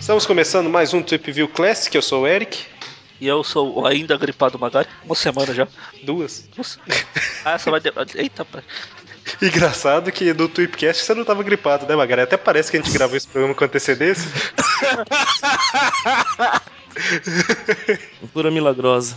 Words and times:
Estamos 0.00 0.24
começando 0.26 0.70
mais 0.70 0.94
um 0.94 1.02
Trip 1.02 1.30
View 1.32 1.48
Classic, 1.48 1.94
eu 1.94 2.00
sou 2.02 2.22
o 2.22 2.26
Eric. 2.26 2.64
E 3.20 3.26
eu 3.26 3.42
sou 3.44 3.80
o 3.80 3.86
ainda 3.86 4.16
gripado 4.16 4.58
Magari. 4.58 4.88
Uma 5.04 5.14
semana 5.14 5.52
já. 5.52 5.66
Duas. 6.02 6.48
Nossa. 6.56 6.78
Ah, 7.44 7.52
essa 7.52 7.70
vai. 7.70 7.80
de- 7.80 7.92
Eita, 8.14 8.44
pai. 8.44 8.62
Engraçado 9.42 10.10
que 10.10 10.32
no 10.32 10.48
Tweepcast 10.48 11.04
você 11.04 11.14
não 11.14 11.24
tava 11.24 11.42
gripado, 11.42 11.86
né, 11.86 11.94
Magari? 11.94 12.22
Até 12.22 12.36
parece 12.36 12.70
que 12.70 12.76
a 12.78 12.80
gente 12.80 12.92
gravou 12.92 13.16
esse 13.16 13.26
programa 13.28 13.54
com 13.54 13.64
antecedência. 13.64 14.30
Pura 18.32 18.50
milagrosa. 18.50 19.16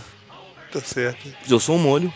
tá 0.72 0.80
certo. 0.80 1.28
Eu 1.48 1.58
sou 1.58 1.76
um 1.76 1.78
molho. 1.78 2.12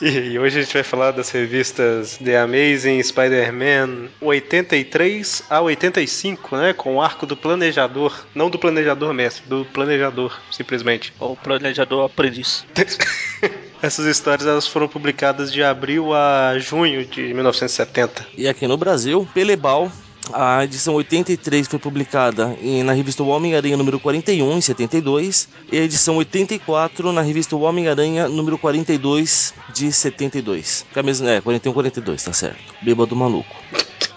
E 0.00 0.38
hoje 0.38 0.58
a 0.58 0.62
gente 0.62 0.72
vai 0.72 0.82
falar 0.82 1.10
das 1.10 1.28
revistas 1.30 2.16
The 2.16 2.38
Amazing 2.38 3.02
Spider-Man 3.02 4.08
83 4.18 5.42
a 5.50 5.60
85, 5.60 6.56
né? 6.56 6.72
Com 6.72 6.96
o 6.96 7.02
arco 7.02 7.26
do 7.26 7.36
planejador. 7.36 8.24
Não 8.34 8.48
do 8.48 8.58
planejador 8.58 9.12
mestre, 9.12 9.44
do 9.46 9.66
planejador, 9.66 10.40
simplesmente. 10.50 11.12
O 11.20 11.36
planejador 11.36 12.06
aprendiz. 12.06 12.64
Essas 13.82 14.06
histórias 14.06 14.46
elas 14.46 14.66
foram 14.66 14.88
publicadas 14.88 15.52
de 15.52 15.62
abril 15.62 16.14
a 16.14 16.58
junho 16.58 17.04
de 17.04 17.34
1970. 17.34 18.26
E 18.38 18.48
aqui 18.48 18.66
no 18.66 18.78
Brasil, 18.78 19.28
Pelebal. 19.34 19.92
A 20.32 20.64
edição 20.64 20.94
83 20.94 21.66
foi 21.66 21.78
publicada 21.78 22.56
na 22.84 22.92
revista 22.92 23.22
Homem-Aranha 23.22 23.76
número 23.76 23.98
41, 23.98 24.58
em 24.58 24.60
72. 24.60 25.48
E 25.72 25.78
a 25.78 25.82
edição 25.82 26.16
84 26.16 27.12
na 27.12 27.20
revista 27.20 27.56
Homem-Aranha 27.56 28.28
número 28.28 28.56
42, 28.58 29.54
de 29.72 29.92
72. 29.92 30.86
Que 30.92 30.98
é 30.98 31.00
a 31.00 31.02
mesma, 31.02 31.30
é, 31.30 31.40
41, 31.40 31.72
42, 31.72 32.22
tá 32.22 32.32
certo. 32.32 32.58
Bêbado 32.82 33.16
maluco. 33.16 33.54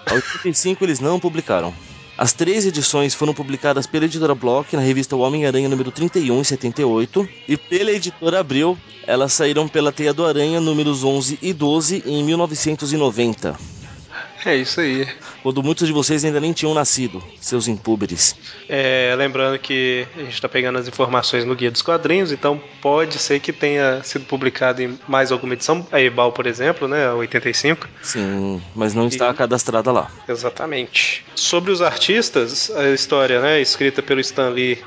A 0.05 0.13
85 0.13 0.83
eles 0.83 0.99
não 0.99 1.19
publicaram. 1.19 1.73
As 2.15 2.31
três 2.31 2.65
edições 2.65 3.15
foram 3.15 3.33
publicadas 3.33 3.87
pela 3.87 4.05
editora 4.05 4.35
Block 4.35 4.75
na 4.75 4.81
revista 4.81 5.15
Homem-Aranha 5.15 5.67
número 5.67 5.91
31 5.91 6.39
em 6.39 6.43
78 6.43 7.27
e 7.47 7.57
pela 7.57 7.91
editora 7.91 8.39
Abril, 8.39 8.77
elas 9.07 9.33
saíram 9.33 9.67
pela 9.67 9.91
Teia 9.91 10.13
do 10.13 10.23
Aranha 10.23 10.59
números 10.59 11.03
11 11.03 11.39
e 11.41 11.51
12 11.51 12.03
em 12.05 12.23
1990, 12.23 13.57
É 14.45 14.55
isso 14.55 14.81
aí. 14.81 15.07
quando 15.41 15.63
muitos 15.63 15.87
de 15.87 15.93
vocês 15.93 16.23
ainda 16.25 16.39
nem 16.39 16.51
tinham 16.53 16.73
nascido, 16.73 17.23
seus 17.39 17.67
impúberes. 17.67 18.35
É, 18.67 19.13
lembrando 19.17 19.57
que 19.59 20.05
a 20.15 20.19
gente 20.19 20.33
está 20.33 20.49
pegando 20.49 20.77
as 20.79 20.87
informações 20.87 21.45
no 21.45 21.55
Guia 21.55 21.71
dos 21.71 21.81
Quadrinhos, 21.81 22.31
então 22.31 22.61
pode 22.81 23.17
ser 23.19 23.39
que 23.39 23.53
tenha 23.53 24.01
sido 24.03 24.25
publicado 24.25 24.81
em 24.81 24.97
mais 25.07 25.31
alguma 25.31 25.53
edição. 25.53 25.85
A 25.91 26.01
Ebal, 26.01 26.31
por 26.31 26.45
exemplo, 26.47 26.87
né? 26.87 27.07
A 27.07 27.13
85. 27.13 27.87
Sim, 28.01 28.61
mas 28.75 28.93
não 28.93 29.07
está 29.07 29.29
E- 29.29 29.33
cadastrada 29.33 29.91
lá. 29.91 30.11
Exatamente. 30.27 31.25
Sobre 31.35 31.71
os 31.71 31.81
artistas, 31.81 32.69
a 32.71 32.89
história, 32.89 33.39
né, 33.41 33.61
escrita 33.61 34.01
pelo 34.01 34.19
Stan 34.19 34.49
Lee 34.49 34.77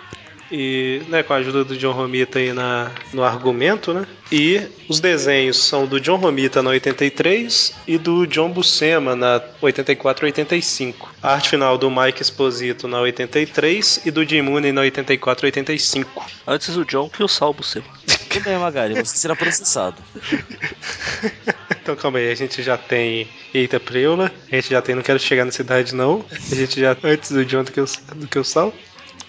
e 0.50 1.02
né, 1.08 1.22
com 1.22 1.33
a 1.33 1.36
ajuda 1.36 1.64
do 1.64 1.77
John 1.77 1.92
Romita 1.92 2.39
aí 2.39 2.52
na, 2.52 2.91
no 3.12 3.22
argumento, 3.22 3.92
né? 3.92 4.06
E 4.30 4.61
os 4.89 5.00
desenhos 5.00 5.56
são 5.62 5.86
do 5.86 6.00
John 6.00 6.16
Romita 6.16 6.62
na 6.62 6.70
83 6.70 7.75
e 7.86 7.98
do 7.98 8.27
John 8.27 8.50
Buscema 8.50 9.14
na 9.14 9.41
84 9.61 10.24
e 10.24 10.27
85. 10.27 11.14
A 11.22 11.34
arte 11.34 11.50
final 11.50 11.78
do 11.78 11.91
Mike 11.91 12.22
Esposito 12.22 12.89
na 12.89 13.00
83 13.00 14.02
e 14.05 14.11
do 14.11 14.24
Jim 14.24 14.42
Mooney 14.42 14.72
na 14.72 14.83
84 14.83 15.47
e 15.47 15.48
85. 15.48 16.27
Antes 16.47 16.77
o 16.77 16.84
John 16.84 17.08
que 17.08 17.22
o 17.22 17.28
salvo 17.28 17.62
seu. 17.62 17.83
Tudo 18.28 18.44
bem, 18.44 18.58
Magari, 18.58 18.94
você 18.94 19.17
será 19.17 19.34
processado. 19.34 19.97
Então 21.86 21.94
calma 21.94 22.19
aí, 22.19 22.33
a 22.33 22.34
gente 22.34 22.64
já 22.64 22.77
tem 22.77 23.28
Eita 23.55 23.78
Preula, 23.78 24.33
a 24.50 24.56
gente 24.56 24.70
já 24.70 24.83
tem 24.83 24.97
Não 24.97 25.02
Quero 25.05 25.20
Chegar 25.20 25.44
na 25.44 25.52
Cidade 25.52 25.94
Não, 25.94 26.24
a 26.33 26.55
gente 26.56 26.80
já 26.80 26.97
antes 27.05 27.30
do 27.30 27.44
John 27.44 27.62
do 27.62 27.70
que 27.70 27.80
o, 27.80 27.86
do 28.17 28.27
que 28.27 28.39
o 28.40 28.42
Sal. 28.42 28.74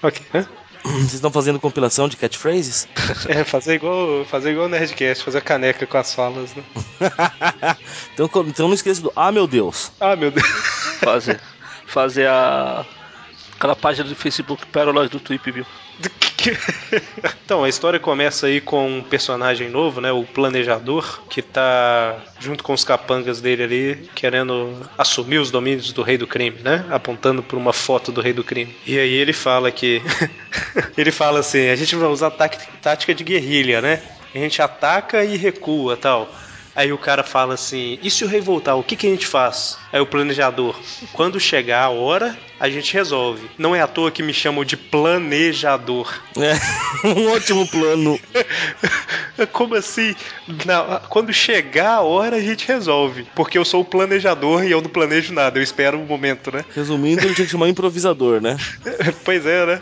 Ok, 0.02 0.26
né? 0.34 0.48
Vocês 0.94 1.16
estão 1.16 1.32
fazendo 1.32 1.60
compilação 1.60 2.08
de 2.08 2.18
catchphrases? 2.18 2.88
É, 3.28 3.44
fazer 3.44 3.76
igual, 3.76 4.24
fazer 4.26 4.52
igual 4.52 4.68
o 4.68 4.70
Nerdcast, 4.70 5.24
fazer 5.24 5.42
caneca 5.42 5.86
com 5.86 5.98
as 5.98 6.14
falas, 6.14 6.54
né? 6.56 6.64
então, 8.14 8.30
então 8.46 8.68
não 8.68 8.76
esqueça 8.76 9.02
do 9.02 9.12
Ah, 9.16 9.32
meu 9.32 9.48
Deus. 9.48 9.92
Ah, 10.00 10.16
meu 10.16 10.32
Deus. 10.32 10.48
Fazer. 11.00 11.40
Fazer 11.86 12.28
a. 12.28 12.86
Aquela 13.56 13.76
página 13.76 14.08
do 14.08 14.16
Facebook 14.16 14.66
Pérolas 14.68 15.10
do 15.10 15.20
Tweep, 15.20 15.52
viu? 15.52 15.66
Então, 17.44 17.64
a 17.64 17.70
história 17.70 18.00
começa 18.00 18.48
aí 18.48 18.60
com 18.60 18.98
um 18.98 19.02
personagem 19.02 19.70
novo, 19.70 20.02
né? 20.02 20.12
O 20.12 20.24
Planejador, 20.24 21.22
que 21.30 21.42
tá 21.42 22.18
junto 22.40 22.64
com 22.64 22.74
os 22.74 22.84
capangas 22.84 23.40
dele 23.40 23.64
ali, 23.64 24.10
querendo 24.14 24.76
assumir 24.98 25.38
os 25.38 25.50
domínios 25.50 25.94
do 25.94 26.02
Rei 26.02 26.18
do 26.18 26.28
Crime, 26.28 26.60
né? 26.62 26.86
Apontando 26.90 27.42
por 27.42 27.58
uma 27.58 27.72
foto 27.72 28.12
do 28.12 28.22
Rei 28.22 28.34
do 28.34 28.44
Crime. 28.44 28.76
E 28.86 29.00
aí 29.00 29.14
ele 29.14 29.34
fala 29.34 29.72
que. 29.72 30.02
ele 30.98 31.12
fala 31.12 31.40
assim: 31.40 31.70
a 31.70 31.76
gente 31.76 31.96
vai 31.96 32.10
usar 32.10 32.32
tática 32.32 33.16
de 33.16 33.24
guerrilha, 33.24 33.82
né? 33.82 34.02
A 34.36 34.38
gente 34.38 34.62
ataca 34.62 35.24
e 35.24 35.38
recua 35.38 35.96
tal. 35.96 36.30
Aí 36.78 36.94
o 36.94 36.98
cara 36.98 37.24
fala 37.24 37.56
assim: 37.56 37.98
e 38.04 38.12
se 38.12 38.24
o 38.24 38.28
rei 38.28 38.40
voltar, 38.40 38.76
o 38.76 38.84
que, 38.84 38.96
que 38.96 39.08
a 39.08 39.10
gente 39.10 39.26
faz? 39.26 39.80
Aí 39.92 40.00
o 40.00 40.06
planejador: 40.06 40.80
quando 41.12 41.40
chegar 41.40 41.86
a 41.86 41.90
hora, 41.90 42.38
a 42.60 42.70
gente 42.70 42.94
resolve. 42.94 43.50
Não 43.58 43.76
é 43.76 43.82
à 43.82 43.88
toa 43.88 44.12
que 44.12 44.22
me 44.22 44.32
chamam 44.32 44.64
de 44.64 44.78
planejador. 44.78 46.14
É, 46.38 46.54
um 47.08 47.32
ótimo 47.32 47.68
plano. 47.68 48.20
Como 49.52 49.74
assim? 49.74 50.16
Não, 50.68 51.00
quando 51.10 51.34
chegar 51.34 51.96
a 51.96 52.02
hora, 52.02 52.36
a 52.36 52.42
gente 52.42 52.68
resolve. 52.68 53.26
Porque 53.34 53.58
eu 53.58 53.66
sou 53.66 53.82
o 53.82 53.86
planejador 53.86 54.64
e 54.64 54.70
eu 54.70 54.80
não 54.80 54.90
planejo 54.90 55.34
nada, 55.34 55.58
eu 55.58 55.64
espero 55.64 56.00
o 56.00 56.06
momento, 56.06 56.52
né? 56.52 56.64
Resumindo, 56.76 57.22
ele 57.22 57.34
tinha 57.34 57.46
que 57.46 57.52
chamar 57.52 57.70
improvisador, 57.70 58.40
né? 58.40 58.56
pois 59.26 59.44
é, 59.48 59.66
né? 59.66 59.82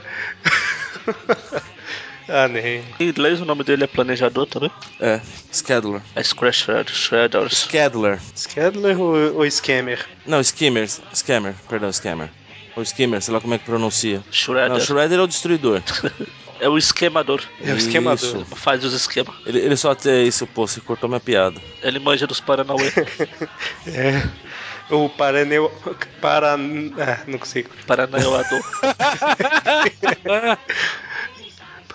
Ah, 2.27 2.47
nem. 2.47 2.83
Em 2.99 3.07
inglês 3.09 3.41
o 3.41 3.45
nome 3.45 3.63
dele 3.63 3.83
é 3.83 3.87
Planejador 3.87 4.45
também. 4.47 4.71
É, 4.99 5.19
Scheduler. 5.51 6.01
É 6.15 6.23
Scratch 6.23 6.63
Shred- 6.63 6.91
Shredders. 6.91 7.67
Scheduler. 7.69 8.19
Scheduler 8.35 8.99
ou, 8.99 9.35
ou 9.37 9.51
Scammer? 9.51 10.05
Não, 10.25 10.39
Skimmer. 10.41 10.87
Scammer, 11.13 11.53
perdão, 11.69 11.91
Scammer. 11.91 12.29
Ou 12.75 12.83
Skimmer, 12.83 13.21
sei 13.21 13.33
lá 13.33 13.39
como 13.39 13.53
é 13.53 13.57
que 13.57 13.65
pronuncia. 13.65 14.17
Não, 14.17 14.23
Shredder. 14.31 14.81
Shredder 14.81 15.19
é 15.19 15.23
o 15.23 15.27
destruidor. 15.27 15.81
É 16.57 16.69
o 16.69 16.77
esquemador. 16.77 17.41
É 17.61 17.73
o 17.73 17.75
esquemador. 17.75 18.41
Isso. 18.41 18.45
Faz 18.55 18.81
os 18.85 18.93
esquemas. 18.93 19.35
Ele, 19.45 19.59
ele 19.59 19.75
só 19.75 19.91
até 19.91 20.23
isso, 20.23 20.47
pô, 20.47 20.65
você 20.65 20.79
cortou 20.79 21.09
minha 21.09 21.19
piada. 21.19 21.59
Ele 21.83 21.99
manja 21.99 22.25
dos 22.25 22.39
Paranauê. 22.39 22.93
É. 23.85 24.23
O 24.89 25.09
Paraneu. 25.09 25.69
Para. 26.21 26.53
Ah, 26.53 26.57
não 27.27 27.37
consigo. 27.39 27.69
Paranauador. 27.85 28.61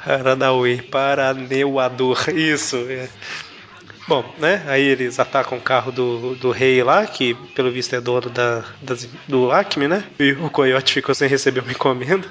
Paranauê, 0.05 0.83
Paraneuador, 0.83 2.29
isso. 2.35 2.77
É. 2.89 3.09
Bom, 4.09 4.25
né? 4.39 4.63
Aí 4.67 4.83
eles 4.83 5.21
atacam 5.21 5.57
o 5.59 5.61
carro 5.61 5.93
do, 5.93 6.35
do 6.37 6.51
rei 6.51 6.83
lá, 6.83 7.07
que 7.07 7.35
pelo 7.55 7.71
visto 7.71 7.95
é 7.95 8.01
dono 8.01 8.29
da, 8.29 8.65
das- 8.83 9.09
do 9.29 9.53
Acme, 9.53 9.87
né? 9.87 10.03
E 10.19 10.33
o 10.33 10.51
Coyote 10.51 10.95
ficou 10.95 11.15
sem 11.15 11.29
receber 11.29 11.61
uma 11.61 11.71
encomenda. 11.71 12.27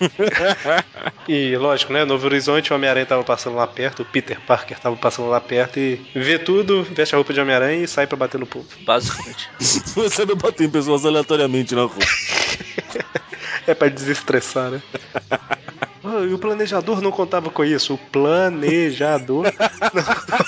e 1.28 1.56
lógico, 1.56 1.92
né? 1.92 2.04
Novo 2.04 2.26
Horizonte, 2.26 2.72
o 2.72 2.76
Homem-Aranha 2.76 3.06
tava 3.06 3.24
passando 3.24 3.56
lá 3.56 3.66
perto, 3.66 4.02
o 4.02 4.04
Peter 4.04 4.38
Parker 4.40 4.78
tava 4.78 4.96
passando 4.96 5.28
lá 5.28 5.40
perto 5.40 5.78
e 5.78 6.00
vê 6.14 6.38
tudo, 6.38 6.82
veste 6.84 7.14
a 7.14 7.18
roupa 7.18 7.32
de 7.32 7.40
Homem-Aranha 7.40 7.82
e 7.84 7.88
sai 7.88 8.06
pra 8.06 8.16
bater 8.16 8.38
no 8.38 8.46
povo. 8.46 8.66
Basicamente. 8.84 9.48
Você 9.58 10.24
não 10.24 10.36
bater 10.36 10.64
em 10.66 10.70
pessoas 10.70 11.04
aleatoriamente 11.04 11.74
na 11.74 11.82
rua. 11.82 11.96
É 13.64 13.74
pra 13.74 13.86
desestressar, 13.88 14.72
né? 14.72 14.82
E 16.20 16.32
o 16.34 16.38
planejador 16.38 17.00
não 17.00 17.10
contava 17.10 17.50
com 17.50 17.64
isso. 17.64 17.94
O 17.94 17.98
planejador 17.98 19.44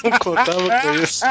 não, 0.04 0.10
não 0.10 0.18
contava 0.18 0.80
com 0.82 0.94
isso. 0.94 1.24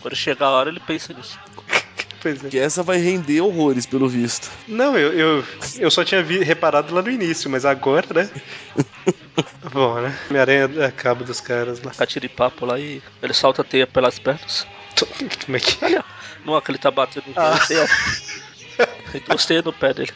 Quando 0.00 0.16
chegar 0.16 0.46
a 0.46 0.50
hora, 0.50 0.70
ele 0.70 0.80
pensa 0.80 1.12
nisso. 1.12 1.38
Pois 2.22 2.42
é. 2.44 2.48
Que 2.48 2.58
essa 2.58 2.82
vai 2.82 2.96
render 2.98 3.40
horrores, 3.42 3.86
pelo 3.86 4.08
visto. 4.08 4.50
Não, 4.66 4.96
eu, 4.98 5.12
eu, 5.12 5.44
eu 5.78 5.90
só 5.90 6.02
tinha 6.02 6.22
vi- 6.24 6.42
reparado 6.42 6.92
lá 6.92 7.00
no 7.02 7.10
início, 7.10 7.48
mas 7.48 7.64
agora, 7.64 8.06
né? 8.12 8.28
Bom, 9.72 10.00
né? 10.00 10.18
Homem-Aranha 10.30 10.86
acaba 10.86 11.22
dos 11.24 11.40
caras 11.40 11.80
lá. 11.82 11.92
Catira 11.92 12.26
de 12.26 12.34
papo 12.34 12.64
lá 12.66 12.80
e 12.80 13.00
ele 13.22 13.34
solta 13.34 13.62
a 13.62 13.64
teia 13.64 13.86
pelas 13.86 14.18
pernas. 14.18 14.66
Como 15.44 15.56
é 15.56 15.60
que 15.60 15.76
ó. 15.98 16.02
Não 16.44 16.56
é 16.56 16.60
que 16.60 16.70
ele 16.70 16.78
tá 16.78 16.90
batendo 16.90 17.26
no 17.28 17.34
Ah. 17.36 17.58
Teias 19.46 19.64
no 19.64 19.72
pé 19.72 19.94
dele. 19.94 20.12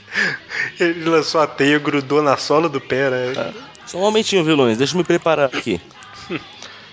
Ele 0.79 1.09
lançou 1.09 1.41
a 1.41 1.47
teia, 1.47 1.79
grudou 1.79 2.23
na 2.23 2.37
sola 2.37 2.69
do 2.69 2.81
pé, 2.81 3.11
né? 3.11 3.55
Só 3.87 3.99
um 3.99 4.03
momentinho, 4.03 4.45
vilões, 4.45 4.79
deixa 4.79 4.95
eu 4.95 4.99
me 4.99 5.05
preparar 5.05 5.47
aqui. 5.47 5.81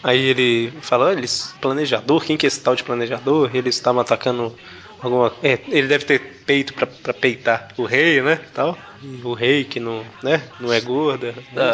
Aí 0.04 0.26
ele 0.26 0.74
fala, 0.82 1.06
olha, 1.08 1.18
eles, 1.18 1.54
planejador, 1.60 2.24
quem 2.24 2.38
que 2.38 2.46
é 2.46 2.48
esse 2.48 2.62
tal 2.62 2.76
de 2.76 2.84
planejador? 2.84 3.50
Eles 3.54 3.76
estavam 3.76 4.02
atacando 4.02 4.56
alguma. 5.02 5.34
É, 5.44 5.60
ele 5.68 5.88
deve 5.88 6.06
ter 6.06 6.20
peito 6.46 6.74
pra, 6.74 6.88
pra 6.88 7.14
peitar 7.14 7.70
o 7.78 7.84
rei, 7.84 8.22
né? 8.22 8.40
Tal. 8.54 8.78
O 9.24 9.34
rei 9.34 9.64
que 9.64 9.80
não, 9.80 10.04
né? 10.24 10.42
Não 10.60 10.72
é 10.72 10.80
gorda. 10.80 11.34
né? 11.52 11.72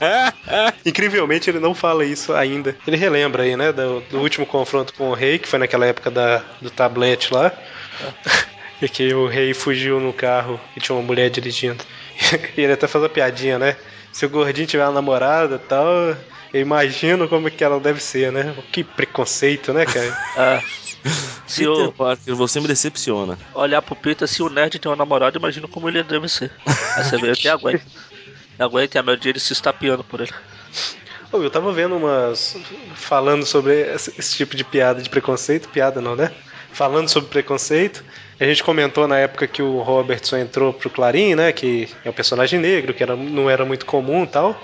É. 0.00 0.80
Incrivelmente 0.84 1.48
ele 1.48 1.60
não 1.60 1.74
fala 1.74 2.04
isso 2.04 2.32
ainda. 2.32 2.76
Ele 2.86 2.96
relembra 2.96 3.42
aí, 3.44 3.56
né, 3.56 3.72
do, 3.72 4.00
do 4.00 4.18
último 4.18 4.44
confronto 4.44 4.92
com 4.94 5.10
o 5.10 5.14
rei, 5.14 5.38
que 5.38 5.48
foi 5.48 5.58
naquela 5.58 5.86
época 5.86 6.10
da, 6.10 6.42
do 6.60 6.70
tablete 6.70 7.32
lá. 7.32 7.52
E 8.82 8.88
que 8.88 9.12
o 9.12 9.26
rei 9.26 9.52
fugiu 9.52 10.00
no 10.00 10.10
carro 10.10 10.58
e 10.74 10.80
tinha 10.80 10.96
uma 10.96 11.04
mulher 11.04 11.28
dirigindo. 11.28 11.84
E 12.56 12.62
ele 12.62 12.72
até 12.72 12.86
faz 12.86 13.04
a 13.04 13.08
piadinha, 13.10 13.58
né? 13.58 13.76
Se 14.10 14.24
o 14.24 14.30
gordinho 14.30 14.66
tiver 14.66 14.84
uma 14.84 14.92
namorada 14.92 15.56
e 15.56 15.68
tal, 15.68 15.86
eu 16.52 16.60
imagino 16.60 17.28
como 17.28 17.50
que 17.50 17.62
ela 17.62 17.78
deve 17.78 18.00
ser, 18.02 18.32
né? 18.32 18.54
Que 18.72 18.82
preconceito, 18.82 19.72
né, 19.72 19.84
cara? 19.84 20.18
É. 20.36 20.62
Se 21.46 21.64
Peter 21.64 21.84
eu 21.84 21.92
Parker, 21.92 22.34
você 22.34 22.60
me 22.60 22.68
decepciona. 22.68 23.38
olhar 23.54 23.80
pro 23.82 23.96
Peter, 23.96 24.26
se 24.28 24.42
o 24.42 24.48
nerd 24.48 24.78
tem 24.78 24.90
uma 24.90 24.96
namorada, 24.96 25.38
imagino 25.38 25.68
como 25.68 25.88
ele 25.88 26.02
deve 26.02 26.28
ser. 26.28 26.50
Aí 26.96 27.04
você 27.04 27.18
vê 27.18 27.32
que 27.32 27.48
aguenta. 27.48 27.84
Aguenta 28.58 28.98
e 28.98 29.00
a 29.00 29.02
maioria 29.02 29.30
ele 29.30 29.40
se 29.40 29.52
estapeando 29.52 30.04
por 30.04 30.20
ele. 30.20 30.32
Eu 31.32 31.50
tava 31.50 31.72
vendo 31.72 31.96
umas. 31.96 32.56
falando 32.94 33.46
sobre 33.46 33.80
esse, 33.94 34.12
esse 34.18 34.36
tipo 34.36 34.56
de 34.56 34.64
piada 34.64 35.00
de 35.00 35.08
preconceito. 35.08 35.68
Piada 35.68 36.00
não, 36.00 36.14
né? 36.14 36.32
Falando 36.72 37.08
sobre 37.08 37.30
preconceito. 37.30 38.04
A 38.38 38.44
gente 38.44 38.62
comentou 38.62 39.06
na 39.06 39.18
época 39.18 39.46
que 39.46 39.62
o 39.62 39.80
Robertson 39.80 40.38
entrou 40.38 40.72
pro 40.72 40.88
Clarim, 40.88 41.34
né? 41.34 41.52
Que 41.52 41.88
é 42.04 42.10
um 42.10 42.12
personagem 42.12 42.58
negro, 42.58 42.94
que 42.94 43.02
era, 43.02 43.14
não 43.14 43.50
era 43.50 43.64
muito 43.64 43.84
comum 43.84 44.24
e 44.24 44.26
tal. 44.26 44.60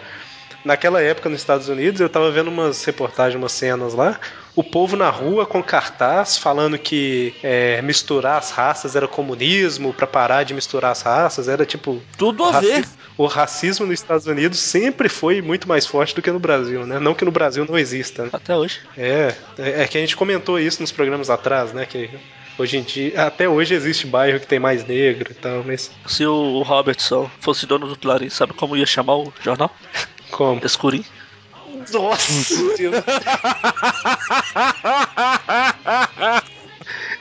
Naquela 0.64 1.02
época 1.02 1.28
nos 1.28 1.40
Estados 1.40 1.68
Unidos, 1.68 2.00
eu 2.00 2.08
tava 2.08 2.30
vendo 2.30 2.48
umas 2.48 2.84
reportagens, 2.84 3.40
umas 3.40 3.52
cenas 3.52 3.94
lá. 3.94 4.18
O 4.56 4.64
povo 4.64 4.96
na 4.96 5.10
rua 5.10 5.44
com 5.44 5.62
cartaz 5.62 6.38
falando 6.38 6.78
que 6.78 7.34
é, 7.42 7.82
misturar 7.82 8.38
as 8.38 8.50
raças 8.50 8.96
era 8.96 9.06
comunismo, 9.06 9.92
pra 9.92 10.06
parar 10.06 10.44
de 10.44 10.54
misturar 10.54 10.92
as 10.92 11.02
raças, 11.02 11.46
era 11.46 11.66
tipo. 11.66 12.00
Tudo 12.16 12.42
o 12.42 12.46
a 12.46 12.58
ver. 12.60 12.86
O 13.18 13.26
racismo 13.26 13.86
nos 13.86 14.00
Estados 14.00 14.26
Unidos 14.26 14.58
sempre 14.58 15.10
foi 15.10 15.42
muito 15.42 15.68
mais 15.68 15.86
forte 15.86 16.14
do 16.14 16.22
que 16.22 16.30
no 16.30 16.38
Brasil, 16.38 16.86
né? 16.86 16.98
Não 16.98 17.14
que 17.14 17.24
no 17.24 17.30
Brasil 17.30 17.66
não 17.68 17.78
exista, 17.78 18.24
né? 18.24 18.30
Até 18.32 18.56
hoje. 18.56 18.80
É, 18.96 19.34
é 19.58 19.82
é 19.82 19.86
que 19.86 19.98
a 19.98 20.00
gente 20.00 20.16
comentou 20.16 20.58
isso 20.58 20.80
nos 20.80 20.90
programas 20.90 21.28
atrás, 21.28 21.74
né? 21.74 21.84
Que 21.84 22.08
hoje 22.58 22.78
em 22.78 22.82
dia, 22.82 23.26
até 23.26 23.46
hoje 23.46 23.74
existe 23.74 24.06
bairro 24.06 24.40
que 24.40 24.46
tem 24.46 24.58
mais 24.58 24.86
negro 24.86 25.32
e 25.32 25.34
tal, 25.34 25.62
mas 25.64 25.90
Se 26.06 26.24
o 26.24 26.62
Robertson 26.62 27.30
fosse 27.40 27.66
dono 27.66 27.86
do 27.86 27.96
Clarim, 27.96 28.30
sabe 28.30 28.54
como 28.54 28.76
ia 28.76 28.86
chamar 28.86 29.16
o 29.16 29.32
jornal? 29.42 29.70
como? 30.30 30.64
Escurinho. 30.64 31.04
Nossa! 31.92 32.76
Deus. 32.76 32.94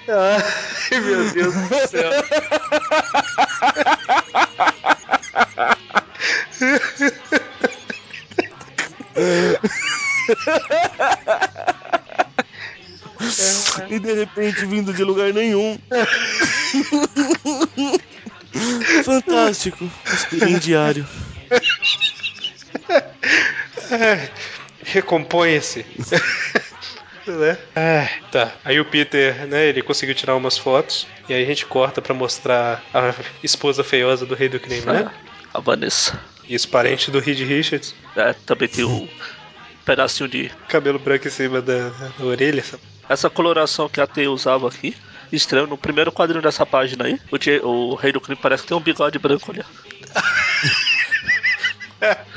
Ai, 0.08 1.00
meu 1.00 1.32
Deus 1.32 1.54
do 1.54 1.88
céu. 1.88 2.12
E 13.90 14.00
de 14.00 14.14
repente 14.14 14.66
vindo 14.66 14.94
de 14.94 15.04
lugar 15.04 15.34
nenhum. 15.34 15.80
Fantástico. 19.04 19.90
Aspirim 20.06 20.58
diário. 20.60 21.08
Ai, 24.86 24.94
Recomponha-se. 24.94 25.86
né? 27.28 27.58
Ai, 27.76 28.10
tá. 28.32 28.54
Aí 28.64 28.80
o 28.80 28.86
Peter, 28.86 29.48
né, 29.48 29.68
ele 29.68 29.82
conseguiu 29.82 30.16
tirar 30.16 30.36
umas 30.36 30.58
fotos 30.58 31.08
e 31.28 31.34
aí 31.34 31.44
a 31.44 31.46
gente 31.46 31.66
corta 31.66 32.02
pra 32.02 32.14
mostrar 32.14 32.84
a 32.94 33.14
esposa 33.44 33.84
feiosa 33.84 34.26
do 34.26 34.36
rei 34.36 34.50
do 34.50 34.60
crime, 34.60 34.86
né? 34.86 35.12
A 35.54 35.60
Vanessa. 35.60 36.20
Isso, 36.48 36.70
parente 36.70 37.10
do 37.10 37.20
Reed 37.20 37.40
Richards. 37.40 37.96
É, 38.16 38.34
também 38.46 38.68
tem 38.68 38.86
um 38.86 39.08
pedacinho 39.84 40.30
de. 40.30 40.52
Cabelo 40.68 41.00
branco 41.00 41.28
em 41.28 41.32
cima 41.32 41.62
da, 41.62 41.90
da 41.90 42.26
orelha. 42.26 42.64
Essa 43.10 43.30
coloração 43.30 43.90
que 43.90 44.00
a 44.00 44.08
T 44.08 44.28
usava 44.28 44.68
aqui. 44.68 44.96
Estranho, 45.32 45.66
no 45.66 45.78
primeiro 45.78 46.12
quadrinho 46.12 46.42
dessa 46.42 46.68
página 46.68 47.06
aí, 47.06 47.20
o, 47.32 47.68
o 47.68 47.96
Rei 47.96 48.12
do 48.12 48.22
Crime 48.22 48.40
parece 48.40 48.62
que 48.62 48.70
tem 48.70 48.78
um 48.78 48.82
bigode 48.82 49.18
branco 49.18 49.52
ali. 49.52 49.64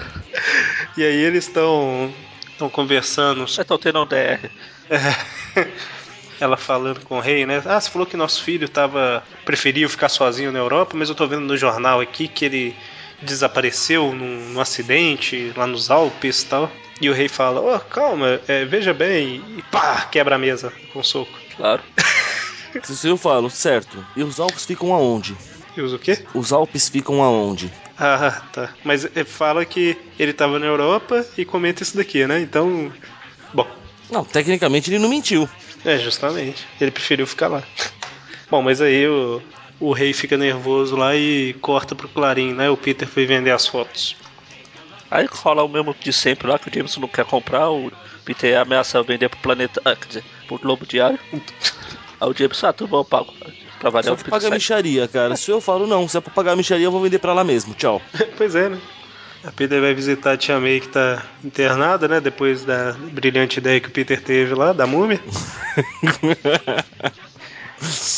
E 0.97 1.05
aí 1.05 1.17
eles 1.17 1.47
estão 1.47 2.12
estão 2.58 2.69
conversando. 2.69 3.44
É, 3.44 3.78
tendo 3.78 4.02
um 4.02 4.06
DR. 4.06 4.50
É. 4.90 5.69
Ela 6.40 6.56
falando 6.56 7.00
com 7.00 7.16
o 7.16 7.20
rei, 7.20 7.46
né? 7.46 7.62
Ah, 7.64 7.81
você 7.81 7.90
falou 7.90 8.06
que 8.06 8.16
nosso 8.16 8.43
filho 8.43 8.69
tava 8.69 9.25
preferiu 9.44 9.88
ficar 9.88 10.08
sozinho 10.08 10.52
na 10.52 10.58
Europa, 10.58 10.96
mas 10.96 11.08
eu 11.08 11.14
tô 11.14 11.26
vendo 11.26 11.43
no 11.43 11.56
jornal 11.56 12.00
aqui 12.00 12.28
que 12.28 12.44
ele 12.44 12.76
desapareceu 13.20 14.12
num, 14.14 14.52
num 14.52 14.60
acidente 14.60 15.52
lá 15.56 15.66
nos 15.66 15.90
Alpes 15.90 16.43
e 16.43 16.46
tal. 16.46 16.70
E 17.00 17.10
o 17.10 17.12
rei 17.12 17.28
fala: 17.28 17.60
Oh, 17.60 17.81
calma, 17.81 18.40
é, 18.46 18.64
veja 18.64 18.94
bem, 18.94 19.43
e 19.56 19.62
pá, 19.62 20.02
quebra 20.02 20.37
a 20.37 20.38
mesa 20.38 20.72
com 20.93 21.00
um 21.00 21.04
soco. 21.04 21.32
Claro. 21.56 21.82
Se 22.84 23.08
eu 23.08 23.16
falo, 23.16 23.50
certo. 23.50 24.04
E 24.14 24.22
os 24.22 24.38
Alpes 24.38 24.64
ficam 24.64 24.94
aonde? 24.94 25.37
Usa 25.80 25.96
o 25.96 25.98
quê? 25.98 26.19
Os 26.34 26.52
Alpes 26.52 26.88
ficam 26.88 27.22
aonde? 27.22 27.72
Ah, 27.98 28.42
tá. 28.52 28.70
Mas 28.84 29.04
é, 29.16 29.25
fala 29.25 29.64
que 29.64 29.96
ele 30.19 30.32
tava 30.32 30.58
na 30.58 30.66
Europa 30.66 31.25
e 31.36 31.44
comenta 31.44 31.82
isso 31.82 31.96
daqui, 31.96 32.26
né? 32.26 32.40
Então. 32.40 32.92
Bom, 33.52 33.66
Não, 34.10 34.25
tecnicamente 34.25 34.90
ele 34.90 34.98
não 34.98 35.08
mentiu. 35.08 35.48
É, 35.84 35.98
justamente. 35.98 36.66
Ele 36.80 36.90
preferiu 36.90 37.26
ficar 37.26 37.48
lá. 37.48 37.62
Bom, 38.50 38.62
mas 38.62 38.80
aí 38.80 39.06
o, 39.06 39.42
o 39.80 39.92
rei 39.92 40.12
fica 40.12 40.36
nervoso 40.36 40.96
lá 40.96 41.14
e 41.16 41.54
corta 41.60 41.94
pro 41.94 42.08
Clarim, 42.08 42.52
né? 42.54 42.70
O 42.70 42.76
Peter 42.76 43.06
foi 43.06 43.26
vender 43.26 43.50
as 43.50 43.66
fotos. 43.66 44.16
Aí 45.10 45.26
rola 45.30 45.64
o 45.64 45.69
mesmo 45.69 45.94
de 45.98 46.12
sempre 46.12 46.48
lá 46.48 46.58
que 46.58 46.69
o 46.69 46.75
Jameson 46.75 47.00
não 47.00 47.08
quer 47.08 47.25
comprar, 47.25 47.70
o 47.70 47.90
Peter 48.25 48.58
ameaça 48.58 49.02
vender 49.02 49.28
pro 49.28 49.38
planeta. 49.40 49.80
Ah, 49.84 49.96
quer 49.96 50.06
dizer, 50.06 50.25
pro 50.46 50.58
Globo 50.58 50.86
Diário. 50.86 51.19
Aí 51.32 52.28
o 52.28 52.34
Jameson, 52.36 52.66
ah, 52.66 52.72
tudo 52.72 52.90
bom, 52.90 52.98
eu 52.98 53.04
pago. 53.04 53.32
Pra 53.78 53.90
variar 53.90 54.14
Só 54.16 54.20
o 54.20 54.25
pra 54.25 54.30
pagar 54.38 54.50
micharia, 54.50 55.06
cara. 55.08 55.36
Se 55.36 55.50
eu 55.50 55.60
falo, 55.60 55.86
não, 55.86 56.08
se 56.08 56.16
é 56.16 56.20
pra 56.20 56.32
pagar 56.32 56.56
micharia, 56.56 56.86
eu 56.86 56.92
vou 56.92 57.02
vender 57.02 57.19
pra 57.19 57.32
lá 57.32 57.44
mesmo. 57.44 57.75
Tchau. 57.75 58.02
pois 58.36 58.54
é, 58.54 58.69
né? 58.69 58.78
A 59.44 59.52
Peter 59.52 59.80
vai 59.80 59.94
visitar 59.94 60.32
a 60.32 60.36
Tia 60.36 60.58
May 60.58 60.80
que 60.80 60.88
tá 60.88 61.22
internada, 61.44 62.08
né? 62.08 62.20
Depois 62.20 62.64
da 62.64 62.92
brilhante 63.12 63.58
ideia 63.58 63.80
que 63.80 63.88
o 63.88 63.92
Peter 63.92 64.20
teve 64.20 64.54
lá, 64.54 64.72
da 64.72 64.86
múmia. 64.86 65.20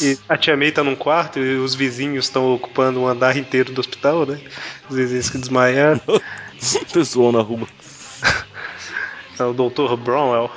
E 0.00 0.18
a 0.28 0.38
Tia 0.38 0.56
May 0.56 0.72
tá 0.72 0.82
num 0.82 0.96
quarto 0.96 1.38
e 1.38 1.56
os 1.56 1.74
vizinhos 1.74 2.24
estão 2.24 2.54
ocupando 2.54 3.00
um 3.00 3.06
andar 3.06 3.36
inteiro 3.36 3.72
do 3.72 3.80
hospital, 3.80 4.24
né? 4.24 4.40
Os 4.88 4.96
vizinhos 4.96 5.28
que 5.28 5.38
desmaiaram. 5.38 6.00
Pessoal 6.92 7.32
na 7.32 7.42
rua. 7.42 7.68
É 9.38 9.44
o 9.44 9.52
Dr. 9.52 9.96
Bromwell. 9.96 10.50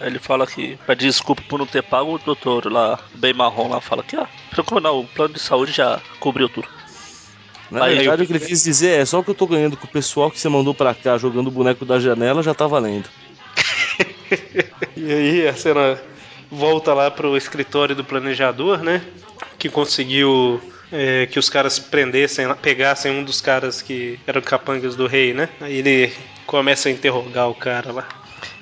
Aí 0.00 0.08
Ele 0.08 0.18
fala 0.18 0.46
que 0.46 0.76
pede 0.86 1.06
desculpa 1.06 1.42
por 1.48 1.58
não 1.58 1.66
ter 1.66 1.82
pago 1.82 2.14
o 2.14 2.18
doutor 2.18 2.70
lá, 2.70 2.98
bem 3.14 3.32
marrom 3.32 3.68
lá, 3.68 3.80
fala 3.80 4.02
que, 4.02 4.16
ah, 4.16 4.26
preocupa 4.50 4.80
não, 4.80 5.00
o 5.00 5.06
plano 5.06 5.34
de 5.34 5.40
saúde 5.40 5.72
já 5.72 6.00
cobriu 6.20 6.48
tudo. 6.48 6.68
Na 7.70 7.84
Aí 7.86 7.96
verdade, 7.96 8.22
eu- 8.22 8.24
o 8.24 8.26
que 8.26 8.32
ele 8.34 8.46
quis 8.46 8.62
dizer 8.62 9.00
é 9.00 9.04
só 9.04 9.20
o 9.20 9.24
que 9.24 9.30
eu 9.30 9.34
tô 9.34 9.46
ganhando 9.46 9.76
com 9.76 9.86
o 9.86 9.90
pessoal 9.90 10.30
que 10.30 10.38
você 10.38 10.48
mandou 10.48 10.74
pra 10.74 10.94
cá 10.94 11.16
jogando 11.16 11.48
o 11.48 11.50
boneco 11.50 11.84
da 11.84 11.98
janela 11.98 12.42
já 12.42 12.54
tá 12.54 12.66
valendo. 12.66 13.08
E 14.96 15.12
aí 15.12 15.48
a 15.48 15.54
cena 15.54 15.98
volta 16.50 16.94
lá 16.94 17.10
pro 17.10 17.36
escritório 17.36 17.94
do 17.96 18.04
planejador, 18.04 18.78
né? 18.78 19.02
Que 19.58 19.68
conseguiu 19.68 20.60
é, 20.92 21.26
que 21.26 21.38
os 21.38 21.48
caras 21.50 21.78
prendessem, 21.78 22.46
pegassem 22.56 23.10
um 23.12 23.24
dos 23.24 23.40
caras 23.40 23.82
que 23.82 24.18
eram 24.26 24.40
capangas 24.40 24.94
do 24.94 25.06
rei, 25.06 25.34
né? 25.34 25.48
Aí 25.60 25.78
ele 25.78 26.12
começa 26.46 26.88
a 26.88 26.92
interrogar 26.92 27.48
o 27.48 27.54
cara 27.54 27.90
lá. 27.92 28.08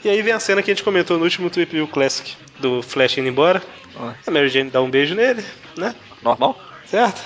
E 0.04 0.08
aí 0.08 0.20
vem 0.22 0.32
a 0.32 0.40
cena 0.40 0.62
que 0.62 0.70
a 0.70 0.74
gente 0.74 0.84
comentou 0.84 1.18
no 1.18 1.24
último 1.24 1.50
Trip 1.50 1.70
View 1.70 1.88
Classic, 1.88 2.34
do 2.58 2.82
Flash 2.82 3.18
indo 3.18 3.28
embora. 3.28 3.62
Ah. 3.96 4.14
A 4.26 4.30
Mary 4.30 4.48
Jane 4.48 4.70
dá 4.70 4.80
um 4.80 4.90
beijo 4.90 5.14
nele, 5.14 5.44
né? 5.76 5.94
Normal? 6.22 6.58
Certo? 6.86 7.20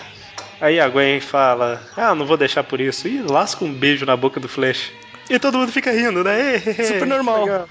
Aí 0.60 0.80
a 0.80 0.88
Gwen 0.88 1.20
fala: 1.20 1.82
Ah, 1.96 2.14
não 2.14 2.26
vou 2.26 2.36
deixar 2.36 2.64
por 2.64 2.80
isso. 2.80 3.08
E 3.08 3.22
lasca 3.22 3.64
um 3.64 3.72
beijo 3.72 4.06
na 4.06 4.16
boca 4.16 4.40
do 4.40 4.48
Flash. 4.48 4.92
E 5.28 5.38
todo 5.38 5.58
mundo 5.58 5.72
fica 5.72 5.90
rindo, 5.90 6.22
né? 6.22 6.58
Super 6.58 7.06
normal. 7.06 7.44
Legal. 7.44 7.68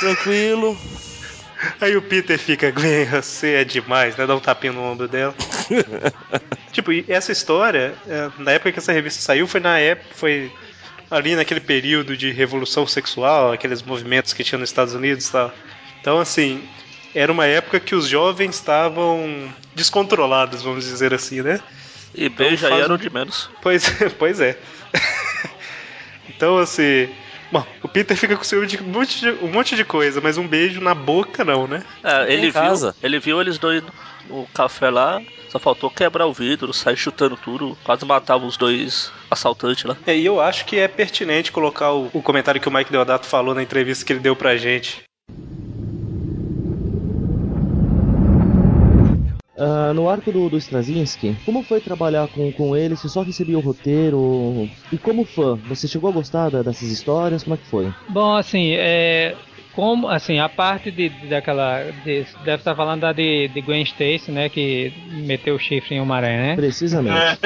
Tranquilo. 0.00 0.76
Aí 1.80 1.96
o 1.96 2.02
Peter 2.02 2.38
fica, 2.38 2.70
Gwen, 2.70 3.04
você 3.06 3.54
é 3.54 3.64
demais, 3.64 4.16
né? 4.16 4.26
Dá 4.26 4.34
um 4.34 4.40
tapinha 4.40 4.72
no 4.72 4.82
ombro 4.82 5.08
dela. 5.08 5.34
tipo, 6.72 6.90
essa 7.08 7.32
história, 7.32 7.94
é, 8.08 8.30
na 8.38 8.52
época 8.52 8.72
que 8.72 8.78
essa 8.78 8.92
revista 8.92 9.20
saiu, 9.20 9.46
foi 9.46 9.60
na 9.60 9.78
época, 9.78 10.08
foi 10.14 10.52
ali 11.10 11.34
naquele 11.34 11.60
período 11.60 12.16
de 12.16 12.30
revolução 12.30 12.86
sexual, 12.86 13.52
aqueles 13.52 13.82
movimentos 13.82 14.32
que 14.32 14.44
tinha 14.44 14.58
nos 14.58 14.70
Estados 14.70 14.94
Unidos 14.94 15.28
e 15.28 15.32
tal. 15.32 15.52
Então, 16.00 16.20
assim, 16.20 16.62
era 17.14 17.30
uma 17.30 17.46
época 17.46 17.80
que 17.80 17.94
os 17.94 18.06
jovens 18.06 18.56
estavam 18.56 19.52
descontrolados, 19.74 20.62
vamos 20.62 20.84
dizer 20.84 21.14
assim, 21.14 21.42
né? 21.42 21.60
E 22.14 22.26
Então 22.26 22.46
beijo 22.46 22.66
aí 22.66 22.72
faz 22.72 22.84
era 22.84 22.94
o 22.94 22.98
de 22.98 23.10
menos. 23.10 23.50
Pois, 23.62 23.84
pois 24.18 24.40
é. 24.40 24.58
então, 26.28 26.58
assim, 26.58 27.08
Bom, 27.50 27.64
o 27.82 27.88
Peter 27.88 28.16
fica 28.16 28.36
com 28.36 28.44
ciúme 28.44 28.66
de 28.66 28.82
um 28.82 28.86
monte 28.88 29.20
de, 29.20 29.30
um 29.42 29.50
monte 29.50 29.74
de 29.74 29.84
coisa, 29.84 30.20
mas 30.20 30.36
um 30.36 30.46
beijo 30.46 30.80
na 30.80 30.94
boca 30.94 31.44
não, 31.44 31.66
né? 31.66 31.82
É, 32.04 32.32
ele 32.32 32.50
viu, 32.50 32.94
ele 33.02 33.18
viu 33.18 33.40
eles 33.40 33.58
dois 33.58 33.82
no 34.28 34.46
café 34.52 34.90
lá, 34.90 35.22
só 35.48 35.58
faltou 35.58 35.90
quebrar 35.90 36.26
o 36.26 36.32
vidro, 36.32 36.72
sair 36.72 36.96
chutando 36.96 37.36
tudo, 37.36 37.76
quase 37.84 38.04
matava 38.04 38.44
os 38.46 38.56
dois 38.56 39.10
assaltantes 39.30 39.84
lá. 39.84 39.96
É, 40.06 40.16
E 40.16 40.24
eu 40.26 40.40
acho 40.40 40.64
que 40.64 40.78
é 40.78 40.88
pertinente 40.88 41.52
colocar 41.52 41.92
o, 41.92 42.08
o 42.12 42.22
comentário 42.22 42.60
que 42.60 42.68
o 42.68 42.72
Mike 42.72 42.90
Deodato 42.92 43.26
falou 43.26 43.54
na 43.54 43.62
entrevista 43.62 44.04
que 44.04 44.12
ele 44.12 44.20
deu 44.20 44.36
pra 44.36 44.56
gente. 44.56 45.02
Ah, 49.60 49.92
no 49.92 50.08
arco 50.08 50.30
do, 50.30 50.48
do 50.48 50.56
Straczynski, 50.56 51.34
como 51.44 51.64
foi 51.64 51.80
trabalhar 51.80 52.28
com, 52.28 52.52
com 52.52 52.76
ele? 52.76 52.94
Você 52.96 53.08
só 53.08 53.22
recebia 53.22 53.58
o 53.58 53.60
roteiro? 53.60 54.68
E 54.92 54.98
como 54.98 55.24
fã, 55.24 55.56
você 55.66 55.88
chegou 55.88 56.08
a 56.08 56.12
gostar 56.12 56.48
da- 56.48 56.62
dessas 56.62 56.88
histórias? 56.90 57.42
Como 57.42 57.54
é 57.54 57.58
que 57.58 57.66
foi? 57.66 57.92
Bom, 58.08 58.36
assim, 58.36 58.74
é. 58.74 59.34
Como, 59.78 60.08
assim, 60.08 60.40
a 60.40 60.48
parte 60.48 60.90
de, 60.90 61.08
de- 61.08 61.28
daquela. 61.28 61.84
de- 62.04 62.26
deve 62.44 62.56
estar 62.56 62.74
falando 62.74 63.02
da 63.02 63.12
de, 63.12 63.46
de 63.46 63.60
Gwen 63.60 63.82
Stacy, 63.84 64.32
né? 64.32 64.48
Que 64.48 64.92
meteu 65.24 65.54
o 65.54 65.58
chifre 65.60 65.94
em 65.94 66.00
Homem-Aranha, 66.00 66.38
né? 66.48 66.56
Precisamente. 66.56 67.38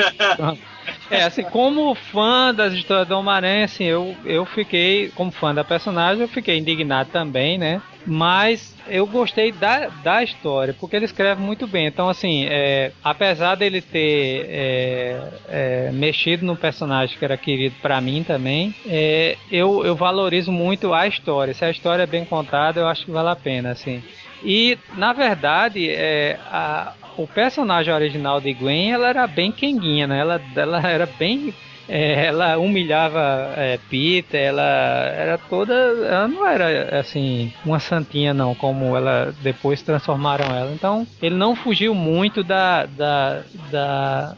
É, 1.10 1.24
assim, 1.24 1.42
como 1.42 1.94
fã 1.94 2.54
das 2.54 2.72
histórias 2.72 3.06
do 3.06 3.18
Homem-Aranha, 3.18 3.66
assim, 3.66 3.84
eu, 3.84 4.16
eu 4.24 4.46
fiquei, 4.46 5.10
como 5.14 5.30
fã 5.30 5.54
da 5.54 5.62
personagem, 5.62 6.22
eu 6.22 6.28
fiquei 6.28 6.56
indignado 6.56 7.10
também, 7.12 7.58
né? 7.58 7.82
Mas 8.06 8.74
eu 8.88 9.06
gostei 9.06 9.52
da, 9.52 9.88
da 10.02 10.22
história, 10.22 10.74
porque 10.78 10.96
ele 10.96 11.04
escreve 11.04 11.40
muito 11.40 11.66
bem. 11.66 11.86
Então, 11.86 12.08
assim, 12.08 12.46
é, 12.48 12.92
apesar 13.02 13.54
dele 13.54 13.80
ter 13.80 14.46
é, 14.48 15.28
é, 15.48 15.90
mexido 15.92 16.44
no 16.44 16.56
personagem 16.56 17.16
que 17.16 17.24
era 17.24 17.36
querido 17.36 17.76
pra 17.80 18.00
mim 18.00 18.24
também, 18.24 18.74
é, 18.86 19.36
eu, 19.50 19.84
eu 19.84 19.94
valorizo 19.94 20.50
muito 20.50 20.92
a 20.92 21.06
história. 21.06 21.54
Se 21.54 21.64
a 21.64 21.70
história 21.70 22.02
é 22.02 22.06
bem 22.06 22.24
contada, 22.24 22.80
eu 22.80 22.88
acho 22.88 23.04
que 23.04 23.10
vale 23.10 23.28
a 23.28 23.36
pena, 23.36 23.70
assim. 23.70 24.02
E, 24.44 24.76
na 24.96 25.12
verdade, 25.12 25.88
é, 25.88 26.38
a, 26.50 26.94
o 27.16 27.26
personagem 27.26 27.94
original 27.94 28.40
de 28.40 28.52
Gwen, 28.52 28.92
ela 28.92 29.08
era 29.08 29.26
bem 29.26 29.52
quenguinha, 29.52 30.06
né? 30.06 30.18
Ela, 30.18 30.40
ela 30.56 30.80
era 30.88 31.06
bem... 31.06 31.54
é, 31.88 32.26
ela 32.26 32.58
humilhava 32.58 33.52
é, 33.56 33.78
Peter, 33.90 34.40
ela 34.40 34.62
era 34.62 35.38
toda... 35.38 35.74
Ela 35.74 36.28
não 36.28 36.46
era, 36.46 36.98
assim, 36.98 37.52
uma 37.64 37.80
santinha, 37.80 38.32
não, 38.32 38.54
como 38.54 38.96
ela 38.96 39.34
depois 39.42 39.82
transformaram 39.82 40.54
ela. 40.54 40.72
Então, 40.72 41.06
ele 41.20 41.34
não 41.34 41.56
fugiu 41.56 41.94
muito 41.94 42.42
da, 42.44 42.86
da, 42.86 43.42
da 43.70 44.36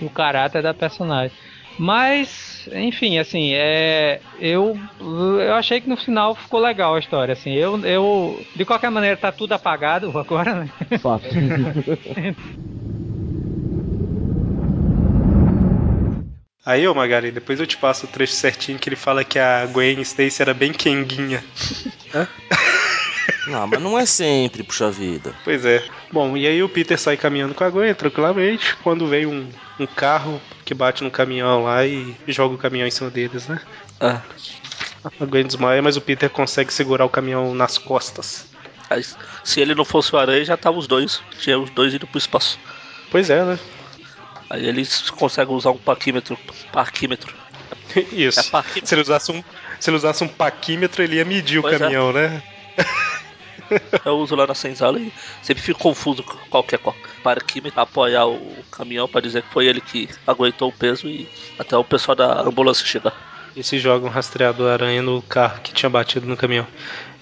do 0.00 0.10
caráter 0.10 0.62
da 0.62 0.74
personagem. 0.74 1.36
Mas, 1.78 2.68
enfim, 2.74 3.18
assim, 3.18 3.52
é, 3.52 4.20
eu, 4.40 4.78
eu 4.98 5.54
achei 5.54 5.80
que 5.80 5.88
no 5.88 5.96
final 5.96 6.34
ficou 6.34 6.58
legal 6.58 6.94
a 6.94 6.98
história, 6.98 7.32
assim. 7.32 7.52
Eu, 7.52 7.78
eu, 7.84 8.42
de 8.54 8.64
qualquer 8.64 8.90
maneira, 8.90 9.16
tá 9.16 9.30
tudo 9.30 9.52
apagado 9.52 10.10
agora, 10.18 10.54
né? 10.54 10.70
Fato. 10.98 11.26
Aí, 16.66 16.86
ô 16.88 16.92
Magari, 16.92 17.30
depois 17.30 17.60
eu 17.60 17.66
te 17.66 17.76
passo 17.76 18.06
o 18.06 18.08
trecho 18.08 18.32
certinho 18.32 18.76
que 18.76 18.88
ele 18.88 18.96
fala 18.96 19.22
que 19.22 19.38
a 19.38 19.64
Gwen 19.66 20.00
Stacy 20.00 20.42
era 20.42 20.52
bem 20.52 20.72
quenguinha. 20.72 21.44
Não, 23.46 23.64
mas 23.66 23.80
não 23.80 23.96
é 23.96 24.04
sempre, 24.04 24.64
puxa 24.64 24.90
vida. 24.90 25.32
Pois 25.44 25.64
é. 25.64 25.84
Bom, 26.10 26.36
e 26.36 26.46
aí 26.46 26.60
o 26.62 26.68
Peter 26.68 26.98
sai 26.98 27.16
caminhando 27.16 27.54
com 27.54 27.62
a 27.62 27.70
Gwen 27.70 27.94
tranquilamente, 27.94 28.74
quando 28.82 29.06
vem 29.06 29.24
um, 29.26 29.48
um 29.78 29.86
carro 29.86 30.40
que 30.64 30.74
bate 30.74 31.04
no 31.04 31.10
caminhão 31.12 31.62
lá 31.62 31.86
e 31.86 32.16
joga 32.26 32.56
o 32.56 32.58
caminhão 32.58 32.88
em 32.88 32.90
cima 32.90 33.08
deles, 33.08 33.46
né? 33.46 33.60
Ah, 34.00 34.20
A 35.20 35.24
Gwen 35.24 35.46
desmaia, 35.46 35.80
mas 35.80 35.96
o 35.96 36.00
Peter 36.00 36.28
consegue 36.28 36.72
segurar 36.72 37.04
o 37.04 37.08
caminhão 37.10 37.54
nas 37.54 37.78
costas. 37.78 38.46
se 39.44 39.60
ele 39.60 39.74
não 39.76 39.84
fosse 39.84 40.12
o 40.12 40.18
Aranha, 40.18 40.44
já 40.44 40.56
tava 40.56 40.78
os 40.78 40.88
dois. 40.88 41.22
Tinha 41.38 41.58
os 41.58 41.70
dois 41.70 41.94
indo 41.94 42.06
pro 42.06 42.18
espaço. 42.18 42.58
Pois 43.10 43.30
é, 43.30 43.44
né? 43.44 43.58
Aí 44.48 44.66
eles 44.66 45.10
conseguem 45.10 45.54
usar 45.54 45.70
um 45.70 45.78
parquímetro. 45.78 46.38
Parquímetro. 46.72 47.34
Isso. 48.12 48.40
É 48.40 48.42
parquímetro. 48.44 48.88
Se 48.88 48.94
ele 48.94 49.02
usasse 49.02 49.32
um, 49.32 49.42
se 49.80 49.90
ele 49.90 49.96
usasse 49.96 50.24
um 50.24 50.28
paquímetro, 50.28 51.02
ele 51.02 51.16
ia 51.16 51.24
medir 51.24 51.60
Pois 51.60 51.72
o 51.72 51.76
é. 51.76 51.78
caminhão, 51.78 52.12
né? 52.12 52.42
Eu 54.04 54.18
uso 54.18 54.36
lá 54.36 54.46
na 54.46 54.54
senzala 54.54 54.98
e 55.00 55.12
sempre 55.42 55.60
fico 55.62 55.80
confuso 55.80 56.22
com 56.22 56.36
qualquer 56.48 56.78
parquímetro 57.22 57.80
apoiar 57.80 58.24
o 58.26 58.40
caminhão 58.70 59.08
pra 59.08 59.20
dizer 59.20 59.42
que 59.42 59.52
foi 59.52 59.66
ele 59.66 59.80
que 59.80 60.08
aguentou 60.24 60.68
o 60.68 60.72
peso 60.72 61.08
e 61.08 61.28
até 61.58 61.76
o 61.76 61.82
pessoal 61.82 62.14
da 62.14 62.42
ambulância 62.42 62.86
chegar. 62.86 63.12
E 63.56 63.64
se 63.64 63.78
joga 63.78 64.06
um 64.06 64.10
rastreador 64.10 64.70
aranha 64.70 65.02
no 65.02 65.20
carro 65.22 65.60
que 65.62 65.72
tinha 65.72 65.88
batido 65.90 66.26
no 66.26 66.36
caminhão. 66.36 66.66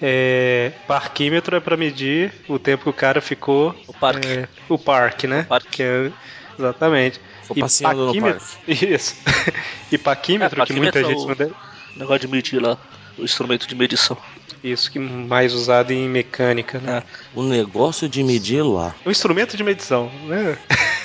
É, 0.01 0.73
parquímetro 0.85 1.55
é 1.55 1.59
pra 1.59 1.77
medir 1.77 2.31
o 2.47 2.59
tempo 2.59 2.83
que 2.83 2.89
o 2.89 2.93
cara 2.93 3.21
ficou. 3.21 3.73
O 3.87 3.93
parque. 3.93 4.27
é, 4.27 4.47
o 4.69 4.77
parque, 4.77 5.25
né? 5.27 5.43
parque. 5.49 5.69
Que 5.69 5.83
é- 5.83 6.11
exatamente. 6.57 7.19
Ficou 7.41 7.57
passeando 7.57 8.01
no 8.01 8.07
paquímetro- 8.07 8.45
Isso. 8.67 9.15
e 9.91 9.97
paquímetro, 9.97 10.61
É, 10.61 10.65
que 10.65 10.73
muita 10.73 10.99
paquímetro 11.01 11.25
gente 11.25 11.29
é 11.29 11.31
o- 11.31 11.35
deve. 11.35 11.53
Negócio 11.95 12.19
de 12.19 12.27
medir 12.27 12.61
lá, 12.61 12.77
o 13.17 13.23
instrumento 13.23 13.67
de 13.67 13.75
medição. 13.75 14.17
Isso, 14.63 14.91
que 14.91 14.97
mais 14.99 15.53
usado 15.53 15.91
em 15.91 16.09
mecânica, 16.09 16.79
né? 16.79 17.03
O 17.35 17.43
negócio 17.43 18.09
de 18.09 18.23
medir 18.23 18.63
lá. 18.63 18.95
Um 19.05 19.11
instrumento 19.11 19.55
de 19.55 19.63
medição, 19.63 20.11
né? 20.25 20.57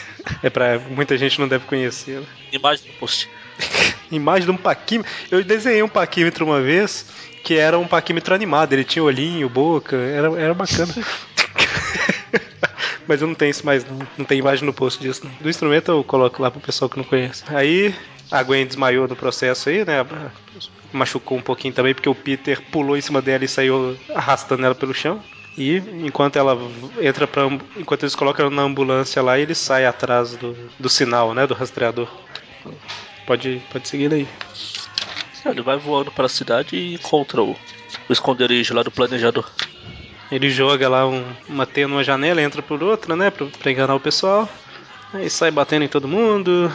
É 0.42 0.50
pra 0.50 0.78
muita 0.78 1.16
gente 1.16 1.40
não 1.40 1.49
deve 1.49 1.64
conhecer. 1.66 2.21
né? 2.21 2.26
Imagem 2.52 2.87
do 2.87 2.92
post. 2.99 3.28
Imagem 4.12 4.45
de 4.45 4.50
um 4.50 4.57
paquímetro. 4.57 5.11
Eu 5.30 5.42
desenhei 5.42 5.83
um 5.83 5.88
paquímetro 5.88 6.45
uma 6.45 6.61
vez 6.61 7.07
que 7.42 7.57
era 7.57 7.78
um 7.78 7.87
paquímetro 7.87 8.35
animado. 8.35 8.73
Ele 8.75 8.85
tinha 8.85 9.02
olhinho, 9.02 9.49
boca, 9.49 9.97
era, 9.97 10.28
era 10.40 10.54
bacana. 10.54 10.95
Mas 13.11 13.21
eu 13.21 13.26
não 13.26 13.35
tenho 13.35 13.50
isso 13.50 13.67
mais, 13.67 13.85
não. 13.85 13.99
Não 14.17 14.25
tem 14.25 14.38
imagem 14.38 14.64
no 14.64 14.73
post 14.73 15.00
disso, 15.00 15.23
não. 15.25 15.33
Do 15.40 15.50
instrumento 15.50 15.90
eu 15.90 16.05
coloco 16.05 16.40
lá 16.40 16.49
pro 16.49 16.61
pessoal 16.61 16.88
que 16.88 16.97
não 16.97 17.02
conhece. 17.02 17.43
Aí 17.49 17.93
a 18.31 18.40
Gwen 18.40 18.64
desmaiou 18.64 19.09
no 19.09 19.17
processo 19.17 19.69
aí, 19.69 19.85
né? 19.85 20.07
Machucou 20.93 21.37
um 21.37 21.43
pouquinho 21.43 21.75
também, 21.75 21.93
porque 21.93 22.09
o 22.09 22.14
Peter 22.14 22.62
pulou 22.71 22.97
em 22.97 23.00
cima 23.00 23.21
dela 23.21 23.45
e 23.45 23.49
saiu 23.49 23.97
arrastando 24.14 24.64
ela 24.64 24.76
pelo 24.76 24.95
chão. 24.95 25.21
E 25.59 25.79
enquanto 26.05 26.37
ela 26.37 26.57
entra 27.00 27.29
ambu- 27.43 27.64
Enquanto 27.76 28.05
eles 28.05 28.14
colocam 28.14 28.47
ela 28.47 28.55
na 28.55 28.62
ambulância 28.62 29.21
lá, 29.21 29.37
ele 29.40 29.57
sai 29.57 29.85
atrás 29.87 30.37
do, 30.37 30.57
do 30.79 30.88
sinal, 30.88 31.35
né? 31.35 31.49
Do 31.49 31.55
rastreador. 31.55 32.09
Pode, 33.26 33.61
pode 33.73 33.88
seguir 33.88 34.09
daí. 34.09 34.29
Ele 35.45 35.62
vai 35.62 35.76
voando 35.79 36.12
pra 36.12 36.29
cidade 36.29 36.76
e 36.76 36.95
encontra 36.95 37.43
o, 37.43 37.57
o 38.09 38.12
esconderijo 38.12 38.73
lá 38.73 38.85
do 38.85 38.90
planejador. 38.93 39.50
Ele 40.31 40.49
joga 40.49 40.89
lá 40.89 41.07
um, 41.07 41.25
uma 41.49 41.67
teia 41.67 41.89
numa 41.89 42.05
janela, 42.05 42.41
entra 42.41 42.63
por 42.63 42.83
outra, 42.83 43.17
né? 43.17 43.31
Pra, 43.31 43.47
pra 43.47 43.71
enganar 43.71 43.95
o 43.95 44.01
pessoal. 44.01 44.49
Aí 45.13 45.29
sai 45.29 45.51
batendo 45.51 45.85
em 45.85 45.89
todo 45.89 46.07
mundo. 46.07 46.73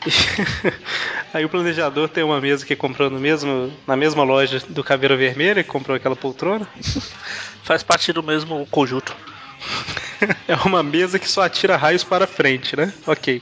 Aí 1.32 1.44
o 1.44 1.48
planejador 1.48 2.08
tem 2.08 2.24
uma 2.24 2.40
mesa 2.40 2.64
que 2.64 2.74
comprou 2.74 3.10
no 3.10 3.20
mesmo, 3.20 3.72
na 3.86 3.96
mesma 3.96 4.22
loja 4.24 4.62
do 4.68 4.82
Caveira 4.82 5.16
Vermelha, 5.16 5.62
que 5.62 5.68
comprou 5.68 5.96
aquela 5.96 6.16
poltrona. 6.16 6.66
Faz 7.62 7.82
parte 7.82 8.12
do 8.12 8.22
mesmo 8.22 8.66
conjunto. 8.70 9.14
É 10.46 10.54
uma 10.66 10.82
mesa 10.82 11.18
que 11.18 11.26
só 11.26 11.40
atira 11.40 11.78
raios 11.78 12.04
para 12.04 12.26
frente, 12.26 12.76
né? 12.76 12.92
Ok. 13.06 13.40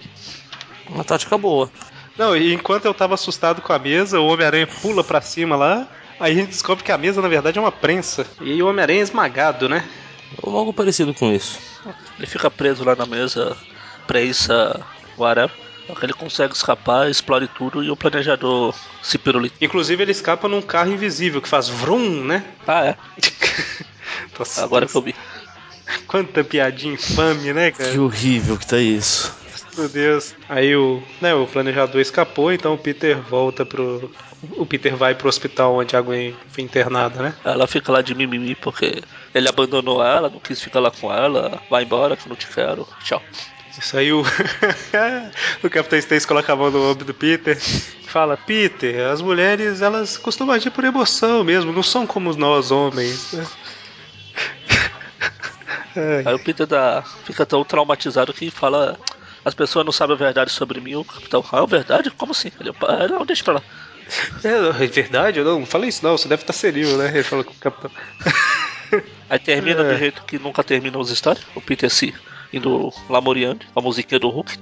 Uma 0.89 1.03
tática 1.03 1.37
boa. 1.37 1.69
Não, 2.17 2.37
e 2.37 2.55
enquanto 2.55 2.85
eu 2.85 2.95
tava 2.95 3.15
assustado 3.15 3.61
com 3.61 3.73
a 3.73 3.79
mesa, 3.81 4.21
o 4.21 4.27
Homem-Aranha 4.29 4.67
pula 4.67 5.03
pra 5.03 5.21
cima 5.21 5.57
lá. 5.57 5.89
Aí 6.21 6.33
a 6.33 6.35
gente 6.35 6.49
descobre 6.49 6.83
que 6.83 6.93
a 6.93 6.99
mesa 6.99 7.23
na 7.23 7.29
verdade 7.29 7.59
é 7.59 7.61
uma 7.61 7.73
prensa. 7.73 8.27
E 8.41 8.63
o 8.63 8.67
Homem-Aranha 8.69 9.01
é 9.01 9.03
esmagado, 9.03 9.69
né? 9.69 9.85
Ou 10.43 10.57
algo 10.57 10.73
parecido 10.73 11.15
com 11.15 11.33
isso. 11.33 11.59
Ele 12.19 12.27
fica 12.27 12.51
preso 12.51 12.85
lá 12.85 12.95
na 12.95 13.07
mesa, 13.07 13.57
prensa, 14.07 14.81
whatever. 15.17 15.57
Só 15.87 15.95
que 15.95 16.05
ele 16.05 16.13
consegue 16.13 16.53
escapar, 16.53 17.09
explode 17.09 17.49
tudo 17.49 17.83
e 17.83 17.91
o 17.91 17.97
planejador 17.97 18.75
se 19.03 19.17
pirulita. 19.17 19.57
Inclusive 19.61 20.03
ele 20.03 20.13
escapa 20.13 20.47
num 20.47 20.61
carro 20.61 20.93
invisível 20.93 21.41
que 21.41 21.49
faz 21.49 21.69
vrum, 21.69 22.25
né? 22.25 22.45
Ah, 22.67 22.85
é. 22.85 22.97
Nossa, 24.39 24.63
Agora 24.65 24.87
que 24.87 24.95
eu 24.95 25.01
vi. 25.01 25.15
Quanta 26.07 26.45
piadinha 26.45 26.93
infame, 26.93 27.55
né, 27.55 27.71
cara? 27.71 27.91
Que 27.91 27.99
horrível 27.99 28.59
que 28.59 28.67
tá 28.67 28.79
isso. 28.79 29.35
Meu 29.77 29.89
Deus. 29.89 30.35
Aí 30.49 30.75
o, 30.75 31.03
né, 31.21 31.35
o 31.35 31.47
planejador 31.47 32.01
escapou, 32.01 32.53
então 32.53 32.75
o 32.75 32.79
Peter 32.79 33.21
volta 33.21 33.65
pro. 33.65 34.11
O 34.53 34.65
Peter 34.65 34.97
vai 34.97 35.15
pro 35.15 35.29
hospital 35.29 35.75
onde 35.75 35.97
a 35.97 36.01
Gwen 36.01 36.35
foi 36.49 36.63
internada, 36.63 37.23
né? 37.23 37.35
Ela 37.45 37.67
fica 37.67 37.91
lá 37.91 38.01
de 38.01 38.15
mimimi 38.15 38.55
porque 38.55 39.03
ele 39.35 39.49
abandonou 39.49 40.05
ela, 40.05 40.31
não 40.31 40.39
quis 40.39 40.61
ficar 40.61 40.81
lá 40.81 40.91
com 40.91 41.13
ela. 41.13 41.61
Vai 41.69 41.83
embora, 41.83 42.17
que 42.17 42.27
eu 42.27 42.31
não 42.31 42.37
te 42.37 42.47
quero. 42.47 42.87
Tchau. 43.03 43.23
Isso 43.79 43.97
aí 43.97 44.13
o. 44.13 44.23
o 45.63 45.71
Capitão 45.71 45.99
Stacy 45.99 46.27
coloca 46.27 46.53
a 46.53 46.57
mão 46.57 46.71
no 46.71 46.91
ombro 46.91 47.05
do 47.05 47.15
Peter 47.15 47.57
e 47.57 48.09
fala: 48.09 48.37
Peter, 48.37 49.07
as 49.07 49.23
mulheres 49.23 49.81
elas 49.81 50.17
costumam 50.17 50.55
agir 50.55 50.71
por 50.71 50.85
emoção 50.85 51.45
mesmo, 51.45 51.73
não 51.73 51.83
são 51.83 52.07
como 52.07 52.35
nós 52.35 52.73
homens. 52.73 53.35
né?" 55.95 56.23
Aí 56.25 56.35
o 56.35 56.39
Peter 56.39 56.67
dá, 56.67 57.03
fica 57.25 57.47
tão 57.47 57.65
traumatizado 57.65 58.33
que 58.33 58.51
fala. 58.51 58.99
As 59.45 59.55
pessoas 59.55 59.85
não 59.85 59.93
sabem 59.93 60.15
a 60.15 60.19
verdade 60.19 60.51
sobre 60.51 60.81
mim. 60.81 60.95
O 60.97 61.05
capitão, 61.05 61.45
ah, 61.53 61.61
a 61.63 61.67
verdade? 61.67 62.11
Como 62.11 62.33
assim? 62.33 62.51
Ele, 62.61 62.73
"Ah, 62.83 63.09
não, 63.09 63.25
deixa 63.25 63.45
pra 63.45 63.55
lá. 63.55 63.63
É, 64.45 64.85
é 64.85 64.87
verdade? 64.87 65.39
Eu 65.39 65.45
não, 65.45 65.61
não 65.61 65.67
falei 65.67 65.89
isso 65.91 66.05
não, 66.05 66.17
você 66.17 66.29
deve 66.29 66.43
estar 66.43 66.53
senil, 66.53 66.97
né? 66.97 67.09
Ele 67.09 67.23
falou 67.23 67.45
com 67.45 67.53
o 67.53 67.57
capitão. 67.57 67.91
Aí 69.29 69.39
termina 69.39 69.83
É. 69.83 69.93
do 69.93 69.99
jeito 69.99 70.23
que 70.25 70.39
nunca 70.39 70.65
terminam 70.65 71.01
as 71.01 71.11
histórias. 71.11 71.45
O 71.55 71.61
Peter 71.61 71.91
se 71.91 72.15
indo 72.53 72.91
lamoriando, 73.11 73.67
a 73.77 73.81
musiquinha 73.81 74.19
do 74.19 74.31
Hulk. 74.31 74.57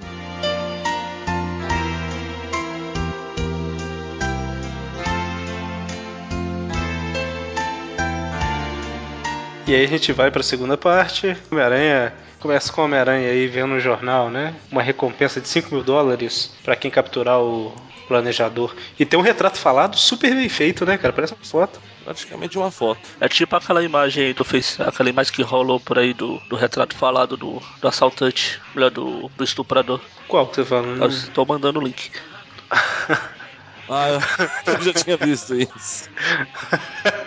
E 9.66 9.74
aí 9.74 9.84
a 9.84 9.88
gente 9.88 10.12
vai 10.12 10.30
pra 10.30 10.42
segunda 10.42 10.76
parte. 10.76 11.36
Homem-Aranha 11.50 12.12
começa 12.46 12.72
com 12.72 12.80
o 12.80 12.84
Homem-Aranha 12.84 13.28
aí 13.28 13.48
vendo 13.48 13.70
no 13.74 13.80
jornal, 13.80 14.30
né? 14.30 14.54
Uma 14.70 14.80
recompensa 14.80 15.40
de 15.40 15.48
5 15.48 15.74
mil 15.74 15.82
dólares 15.82 16.54
pra 16.62 16.76
quem 16.76 16.88
capturar 16.88 17.40
o 17.40 17.74
planejador. 18.06 18.72
E 18.96 19.04
tem 19.04 19.18
um 19.18 19.22
retrato 19.22 19.58
falado 19.58 19.96
super 19.96 20.32
bem 20.32 20.48
feito, 20.48 20.86
né, 20.86 20.96
cara? 20.96 21.12
Parece 21.12 21.34
uma 21.34 21.44
foto. 21.44 21.80
Praticamente 22.04 22.56
uma 22.56 22.70
foto. 22.70 23.00
É 23.20 23.28
tipo 23.28 23.56
aquela 23.56 23.82
imagem 23.82 24.26
aí 24.26 24.32
do 24.32 24.44
Face, 24.44 24.80
aquela 24.80 25.10
imagem 25.10 25.32
que 25.32 25.42
rolou 25.42 25.80
por 25.80 25.98
aí 25.98 26.14
do, 26.14 26.38
do 26.48 26.54
retrato 26.54 26.94
falado 26.94 27.36
do, 27.36 27.60
do 27.80 27.88
assaltante, 27.88 28.60
melhor, 28.72 28.92
do, 28.92 29.28
do 29.36 29.42
estuprador. 29.42 30.00
Qual 30.28 30.46
que 30.46 30.54
você 30.54 30.64
fala? 30.64 30.86
Eu 30.86 31.08
estou 31.08 31.44
mandando 31.44 31.80
o 31.80 31.82
link. 31.82 32.12
Ah, 33.88 34.08
eu 34.66 34.82
já 34.82 34.92
tinha 34.92 35.16
visto 35.16 35.54
isso. 35.54 36.10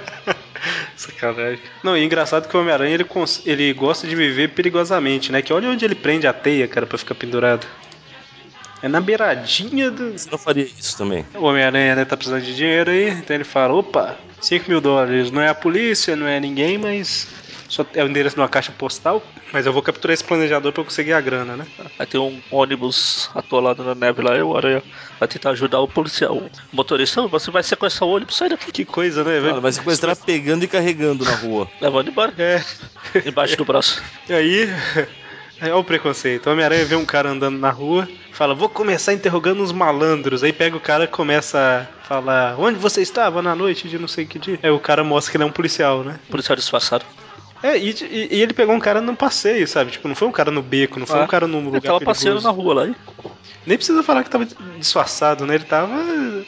Sacanagem. 1.00 1.62
Não, 1.82 1.96
e 1.96 2.04
engraçado 2.04 2.50
que 2.50 2.58
o 2.58 2.60
Homem-Aranha 2.60 2.94
ele, 2.94 3.06
ele 3.46 3.74
gosta 3.74 4.06
de 4.06 4.14
viver 4.14 4.50
perigosamente, 4.50 5.32
né? 5.32 5.42
Que 5.42 5.54
olha 5.54 5.70
onde 5.70 5.86
ele 5.86 5.96
prende 5.96 6.28
a 6.28 6.34
teia, 6.34 6.68
cara, 6.68 6.86
pra 6.86 6.98
ficar 6.98 7.16
pendurado. 7.16 7.66
É 8.84 8.90
na 8.90 9.00
beiradinha 9.00 9.90
do. 9.90 10.12
Você 10.12 10.30
não 10.30 10.38
faria 10.38 10.66
isso 10.66 10.98
também. 10.98 11.26
O 11.36 11.46
Homem-Aranha, 11.46 11.96
né, 11.96 12.04
tá 12.04 12.18
precisando 12.18 12.44
de 12.44 12.54
dinheiro 12.54 12.92
aí, 12.92 13.12
então 13.12 13.34
ele 13.34 13.46
fala: 13.46 13.74
opa, 13.74 14.18
5 14.42 14.70
mil 14.70 14.82
dólares. 14.82 15.32
Não 15.32 15.42
é 15.42 15.48
a 15.48 15.56
polícia, 15.56 16.18
não 16.18 16.28
é 16.28 16.38
ninguém, 16.38 16.78
mas. 16.78 17.28
Só 17.70 17.86
é 17.94 18.04
o 18.04 18.08
endereço 18.08 18.36
de 18.36 18.42
uma 18.42 18.50
caixa 18.50 18.72
postal. 18.72 19.24
Mas 19.54 19.66
eu 19.66 19.72
vou 19.72 19.82
capturar 19.82 20.14
esse 20.14 20.24
planejador 20.24 20.72
pra 20.74 20.82
eu 20.82 20.86
conseguir 20.86 21.14
a 21.14 21.22
grana, 21.22 21.56
né? 21.56 21.66
Aí 21.98 22.06
tem 22.06 22.20
um 22.20 22.42
ônibus 22.52 23.30
atolado 23.34 23.84
na 23.84 23.96
neve 23.96 24.22
lá, 24.22 24.36
e 24.36 24.42
o 24.42 24.58
Aranha 24.58 24.84
vai 25.20 25.28
tentar 25.28 25.52
ajudar 25.52 25.80
o 25.80 25.88
policial. 25.88 26.36
O 26.36 26.50
motorista, 26.74 27.22
"Ô, 27.22 27.28
você 27.28 27.50
vai 27.52 27.64
sequestrar 27.64 28.10
o 28.10 28.14
ônibus, 28.14 28.36
sai 28.36 28.50
daqui. 28.50 28.72
Que 28.72 28.84
coisa, 28.86 29.24
né, 29.24 29.34
velho? 29.40 29.50
Cara, 29.50 29.62
vai 29.62 29.72
sequestrar 29.72 30.16
pegando 30.16 30.64
e 30.64 30.68
carregando 30.68 31.24
na 31.24 31.36
rua. 31.36 31.70
Levando 31.80 32.10
embora, 32.10 32.34
É. 32.38 32.64
embaixo 33.26 33.56
do 33.56 33.64
braço. 33.66 34.02
E 34.28 34.34
aí. 34.34 34.70
Olha 35.62 35.76
o 35.76 35.84
preconceito. 35.84 36.50
Homem-Aranha 36.50 36.86
vê 36.86 36.96
um 36.96 37.04
cara 37.06 37.30
andando 37.32 37.60
na 37.60 37.70
rua, 37.70 38.08
fala, 38.32 38.56
vou 38.56 38.70
começar 38.70 39.12
interrogando 39.14 39.62
os 39.62 39.74
malandros. 39.74 40.42
Aí 40.42 40.54
pega 40.54 40.78
o 40.78 40.80
cara 40.80 41.04
e 41.04 41.08
começa 41.08 41.86
a 42.02 42.06
falar, 42.08 42.56
onde 42.58 42.80
você 42.80 43.02
estava 43.02 43.42
na 43.42 43.54
noite 43.54 43.90
de 43.90 44.00
não 44.00 44.08
sei 44.08 44.26
que 44.26 44.40
dia? 44.40 44.58
Aí 44.64 44.70
o 44.70 44.80
cara 44.80 45.04
mostra 45.04 45.32
que 45.32 45.36
ele 45.38 45.44
é 45.44 45.48
um 45.48 45.52
policial, 45.52 46.02
né? 46.02 46.18
Policial 46.30 46.56
disfarçado. 46.56 47.04
É, 47.62 47.78
e, 47.78 47.90
e- 47.90 48.36
e 48.38 48.42
ele 48.42 48.54
pegou 48.54 48.74
um 48.74 48.80
cara 48.80 49.02
num 49.02 49.16
passeio, 49.16 49.68
sabe? 49.68 49.92
Tipo, 49.92 50.08
não 50.08 50.16
foi 50.16 50.28
um 50.28 50.32
cara 50.32 50.50
no 50.52 50.62
beco, 50.62 51.00
não 51.00 51.06
foi 51.08 51.20
Ah, 51.20 51.24
um 51.24 51.28
cara 51.28 51.48
num 51.48 51.60
lugar 51.64 51.78
Ele 51.78 51.82
tava 51.88 52.00
perigoso. 52.00 52.20
passeando 52.26 52.42
na 52.42 52.50
rua 52.50 52.74
lá. 52.74 52.88
hein? 52.88 52.96
Nem 53.66 53.78
precisa 53.78 54.02
falar 54.02 54.24
que 54.24 54.30
tava 54.30 54.48
disfarçado, 54.78 55.46
né? 55.46 55.56
Ele 55.56 55.64
tava. 55.66 55.94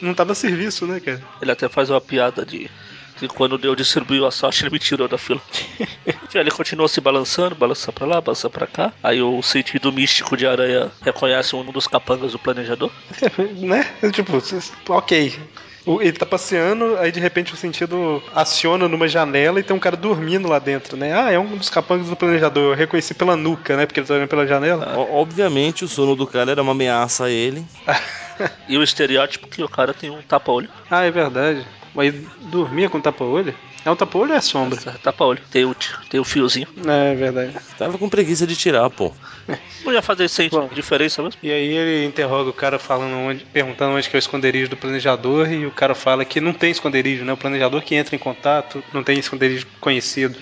não 0.00 0.14
tava 0.14 0.32
a 0.32 0.34
serviço, 0.34 0.86
né, 0.86 0.98
cara? 1.00 1.20
Ele 1.40 1.50
até 1.52 1.68
faz 1.68 1.90
uma 1.90 2.00
piada 2.00 2.44
de 2.44 2.70
que 3.18 3.28
quando 3.28 3.62
eu 3.62 3.76
distribuiu 3.76 4.26
a 4.26 4.30
sorte, 4.30 4.62
ele 4.64 4.70
me 4.70 4.78
tirou 4.78 5.06
da 5.06 5.18
fila. 5.18 5.40
Ele 6.34 6.50
continua 6.50 6.88
se 6.88 6.98
balançando, 7.00 7.54
balança 7.54 7.92
pra 7.92 8.06
lá, 8.06 8.20
balança 8.20 8.48
pra 8.48 8.66
cá. 8.66 8.92
Aí 9.02 9.20
o 9.22 9.40
sentido 9.42 9.92
místico 9.92 10.34
de 10.36 10.46
aranha 10.46 10.90
reconhece 11.02 11.54
um 11.54 11.62
dos 11.70 11.86
capangas 11.86 12.32
do 12.32 12.38
planejador. 12.38 12.90
né? 13.60 13.84
Tipo, 14.12 14.42
ok. 14.88 15.38
O- 15.84 16.00
Ele 16.00 16.12
tá 16.12 16.24
passeando, 16.24 16.96
aí 16.98 17.10
de 17.10 17.18
repente 17.20 17.52
o 17.52 17.56
sentido 17.56 18.22
aciona 18.34 18.86
numa 18.88 19.08
janela 19.08 19.58
e 19.58 19.62
tem 19.62 19.74
um 19.74 19.80
cara 19.80 19.96
dormindo 19.96 20.48
lá 20.48 20.58
dentro, 20.58 20.96
né? 20.96 21.12
Ah, 21.12 21.30
é 21.30 21.38
um 21.38 21.56
dos 21.56 21.68
capangas 21.68 22.08
do 22.08 22.16
planejador. 22.16 22.72
Eu 22.72 22.76
reconheci 22.76 23.14
pela 23.14 23.36
nuca, 23.36 23.76
né? 23.76 23.84
Porque 23.86 24.00
ele 24.00 24.06
tá 24.06 24.14
olhando 24.14 24.28
pela 24.28 24.46
janela. 24.46 24.96
O- 24.98 25.14
Obviamente 25.16 25.84
o 25.84 25.88
sono 25.88 26.14
do 26.14 26.26
cara 26.26 26.52
era 26.52 26.62
uma 26.62 26.72
ameaça 26.72 27.24
a 27.24 27.30
ele. 27.30 27.64
E 28.68 28.76
o 28.76 28.82
estereótipo 28.82 29.46
que 29.46 29.62
o 29.62 29.68
cara 29.68 29.92
tem 29.94 30.10
um 30.10 30.20
tapa-olho. 30.22 30.68
Ah, 30.90 31.04
é 31.04 31.10
verdade. 31.10 31.64
Mas 31.94 32.12
dormia 32.40 32.88
com 32.88 33.00
tapa-olho? 33.00 33.54
É 33.84 33.90
um 33.90 33.96
tapa-olho 33.96 34.30
ou 34.30 34.36
é 34.36 34.40
sombra? 34.40 34.80
Tapa-olho. 35.02 35.40
Tem 35.50 35.64
o, 35.64 35.74
tem 36.08 36.20
o 36.20 36.24
fiozinho. 36.24 36.68
É 36.86 37.14
verdade. 37.14 37.54
Tava 37.76 37.98
com 37.98 38.08
preguiça 38.08 38.46
de 38.46 38.54
tirar, 38.54 38.88
pô. 38.90 39.12
Não 39.84 39.92
ia 39.92 40.02
fazer 40.02 40.28
sem 40.28 40.48
diferença 40.72 41.20
mesmo. 41.22 41.38
E 41.42 41.50
aí 41.50 41.76
ele 41.76 42.06
interroga 42.06 42.50
o 42.50 42.52
cara 42.52 42.78
falando 42.78 43.14
onde, 43.16 43.44
perguntando 43.46 43.96
onde 43.96 44.08
que 44.08 44.16
é 44.16 44.18
o 44.18 44.20
esconderijo 44.20 44.70
do 44.70 44.76
planejador 44.76 45.50
e 45.50 45.66
o 45.66 45.70
cara 45.70 45.94
fala 45.94 46.24
que 46.24 46.40
não 46.40 46.52
tem 46.52 46.70
esconderijo, 46.70 47.24
né? 47.24 47.32
O 47.32 47.36
planejador 47.36 47.82
que 47.82 47.94
entra 47.96 48.14
em 48.14 48.18
contato 48.18 48.82
não 48.92 49.02
tem 49.02 49.18
esconderijo 49.18 49.66
conhecido. 49.80 50.38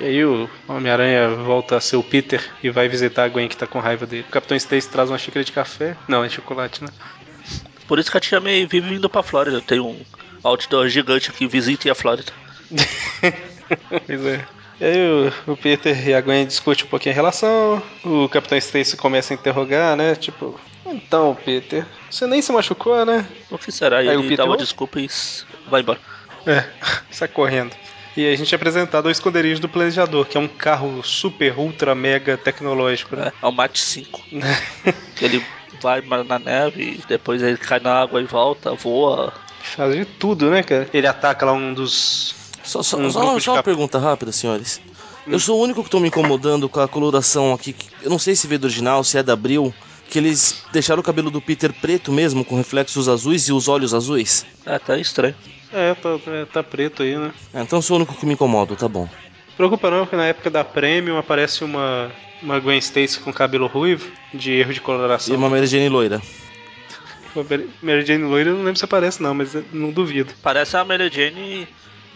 E 0.00 0.04
aí 0.04 0.24
o 0.24 0.48
Homem-Aranha 0.68 1.30
volta 1.30 1.76
a 1.76 1.80
ser 1.80 1.96
o 1.96 2.04
Peter 2.04 2.40
e 2.62 2.70
vai 2.70 2.88
visitar 2.88 3.24
a 3.24 3.28
Gwen 3.28 3.48
que 3.48 3.56
tá 3.56 3.66
com 3.66 3.80
raiva 3.80 4.06
dele. 4.06 4.24
O 4.28 4.30
Capitão 4.30 4.56
Stacy 4.56 4.88
traz 4.88 5.10
uma 5.10 5.18
xícara 5.18 5.44
de 5.44 5.50
café. 5.50 5.96
Não, 6.06 6.22
é 6.22 6.28
chocolate, 6.28 6.84
né? 6.84 6.90
Por 7.88 7.98
isso 7.98 8.10
que 8.10 8.16
a 8.16 8.20
tia 8.20 8.38
May 8.38 8.64
vive 8.66 8.94
indo 8.94 9.08
pra 9.08 9.24
Flórida. 9.24 9.60
Tem 9.60 9.80
um 9.80 9.98
outdoor 10.44 10.88
gigante 10.88 11.30
aqui, 11.30 11.48
visite 11.48 11.90
a 11.90 11.94
Flórida. 11.96 12.32
pois 14.06 14.26
é. 14.26 14.44
E 14.80 14.84
aí 14.84 15.32
o, 15.46 15.52
o 15.52 15.56
Peter 15.56 16.08
e 16.08 16.14
a 16.14 16.20
Gwen 16.20 16.46
discutem 16.46 16.84
um 16.84 16.88
pouquinho 16.88 17.12
a 17.12 17.16
relação. 17.16 17.82
O 18.04 18.28
Capitão 18.28 18.56
Stacy 18.58 18.96
começa 18.96 19.34
a 19.34 19.36
interrogar, 19.36 19.96
né? 19.96 20.14
Tipo, 20.14 20.58
então, 20.86 21.36
Peter, 21.44 21.84
você 22.10 22.26
nem 22.26 22.40
se 22.40 22.52
machucou, 22.52 23.04
né? 23.04 23.26
O 23.50 23.58
que 23.58 23.72
será? 23.72 24.02
E 24.02 24.08
Aí 24.08 24.16
o 24.16 24.22
Peter 24.22 24.38
dá 24.38 24.44
uma 24.44 24.50
não? 24.50 24.56
desculpa 24.56 25.00
e 25.00 25.08
vai 25.68 25.80
embora. 25.80 25.98
É, 26.46 26.64
sai 27.10 27.28
correndo. 27.28 27.74
E 28.16 28.26
aí 28.26 28.32
a 28.32 28.36
gente 28.36 28.52
é 28.52 28.56
apresentado 28.56 29.06
ao 29.06 29.12
esconderijo 29.12 29.60
do 29.60 29.68
planejador, 29.68 30.26
que 30.26 30.36
é 30.36 30.40
um 30.40 30.48
carro 30.48 31.02
super, 31.04 31.56
ultra, 31.58 31.94
mega 31.94 32.36
tecnológico, 32.36 33.14
né? 33.14 33.32
É, 33.42 33.46
é 33.46 33.48
o 33.48 33.52
Mate 33.52 33.80
5. 33.80 34.22
que 35.14 35.24
ele 35.24 35.44
vai 35.80 36.00
na 36.00 36.38
neve, 36.38 37.00
depois 37.06 37.42
ele 37.42 37.56
cai 37.56 37.80
na 37.80 38.00
água 38.00 38.20
e 38.20 38.24
volta, 38.24 38.74
voa. 38.74 39.32
Faz 39.62 39.94
de 39.94 40.04
tudo, 40.04 40.50
né, 40.50 40.62
cara? 40.62 40.88
Ele 40.92 41.06
ataca 41.06 41.46
lá 41.46 41.52
um 41.52 41.74
dos. 41.74 42.34
Só, 42.68 42.82
só, 42.82 42.98
Um 42.98 43.10
só- 43.10 43.20
grupo 43.20 43.38
de 43.38 43.44
só 43.44 43.50
uma 43.52 43.56
cap- 43.58 43.64
pergunta 43.64 43.98
rápida, 43.98 44.30
senhores. 44.30 44.80
Eu 45.26 45.38
sou 45.40 45.58
o 45.58 45.62
único 45.62 45.82
que 45.82 45.90
tô 45.90 45.98
me 46.00 46.08
incomodando 46.08 46.68
com 46.68 46.80
a 46.80 46.88
coloração 46.88 47.52
aqui. 47.54 47.72
que- 47.72 47.86
Eu 48.02 48.10
não 48.10 48.18
sei 48.18 48.34
se 48.36 48.46
veio 48.46 48.58
do 48.58 48.64
original, 48.64 49.02
se 49.02 49.16
é 49.18 49.22
da 49.22 49.32
Abril. 49.32 49.72
Que 50.10 50.18
eles 50.18 50.64
deixaram 50.72 51.00
o 51.00 51.04
cabelo 51.04 51.30
do 51.30 51.38
Peter 51.38 51.70
preto 51.70 52.10
mesmo, 52.10 52.42
com 52.42 52.56
reflexos 52.56 53.10
azuis 53.10 53.46
e 53.48 53.52
os 53.52 53.68
olhos 53.68 53.92
azuis. 53.92 54.46
É, 54.64 54.78
tá 54.78 54.96
estranho. 54.98 55.34
É, 55.70 55.92
tá, 55.94 56.18
tá- 56.18 56.46
tá 56.50 56.62
preto 56.62 57.02
aí, 57.02 57.14
né? 57.16 57.30
É, 57.52 57.60
então 57.60 57.78
eu 57.78 57.82
sou 57.82 57.96
o 57.96 58.00
único 58.00 58.14
que 58.14 58.24
me 58.24 58.32
incomodo, 58.32 58.74
tá 58.74 58.88
bom. 58.88 59.06
Preocupa 59.54 59.90
não, 59.90 60.06
que 60.06 60.16
na 60.16 60.24
época 60.24 60.48
da 60.48 60.64
Premium 60.64 61.18
aparece 61.18 61.62
uma, 61.62 62.10
uma 62.42 62.58
Gwen 62.58 62.78
Stacy 62.78 63.18
com 63.20 63.30
cabelo 63.34 63.66
ruivo, 63.66 64.10
de 64.32 64.52
erro 64.52 64.72
de 64.72 64.78
E 64.78 64.82
coloração. 64.82 65.36
uma 65.36 65.50
Mary 65.50 65.66
Jane 65.66 65.90
loira. 65.90 66.22
Uma 67.36 67.44
Mary 67.82 68.06
Jane 68.06 68.24
loira 68.24 68.48
eu 68.50 68.54
não 68.56 68.64
lembro 68.64 68.78
se 68.78 68.84
aparece 68.86 69.22
não, 69.22 69.34
mas 69.34 69.54
não 69.72 69.90
duvido. 69.90 70.32
Parece 70.42 70.74
a 70.76 70.84
Mary 70.86 71.10
Jane 71.12 71.68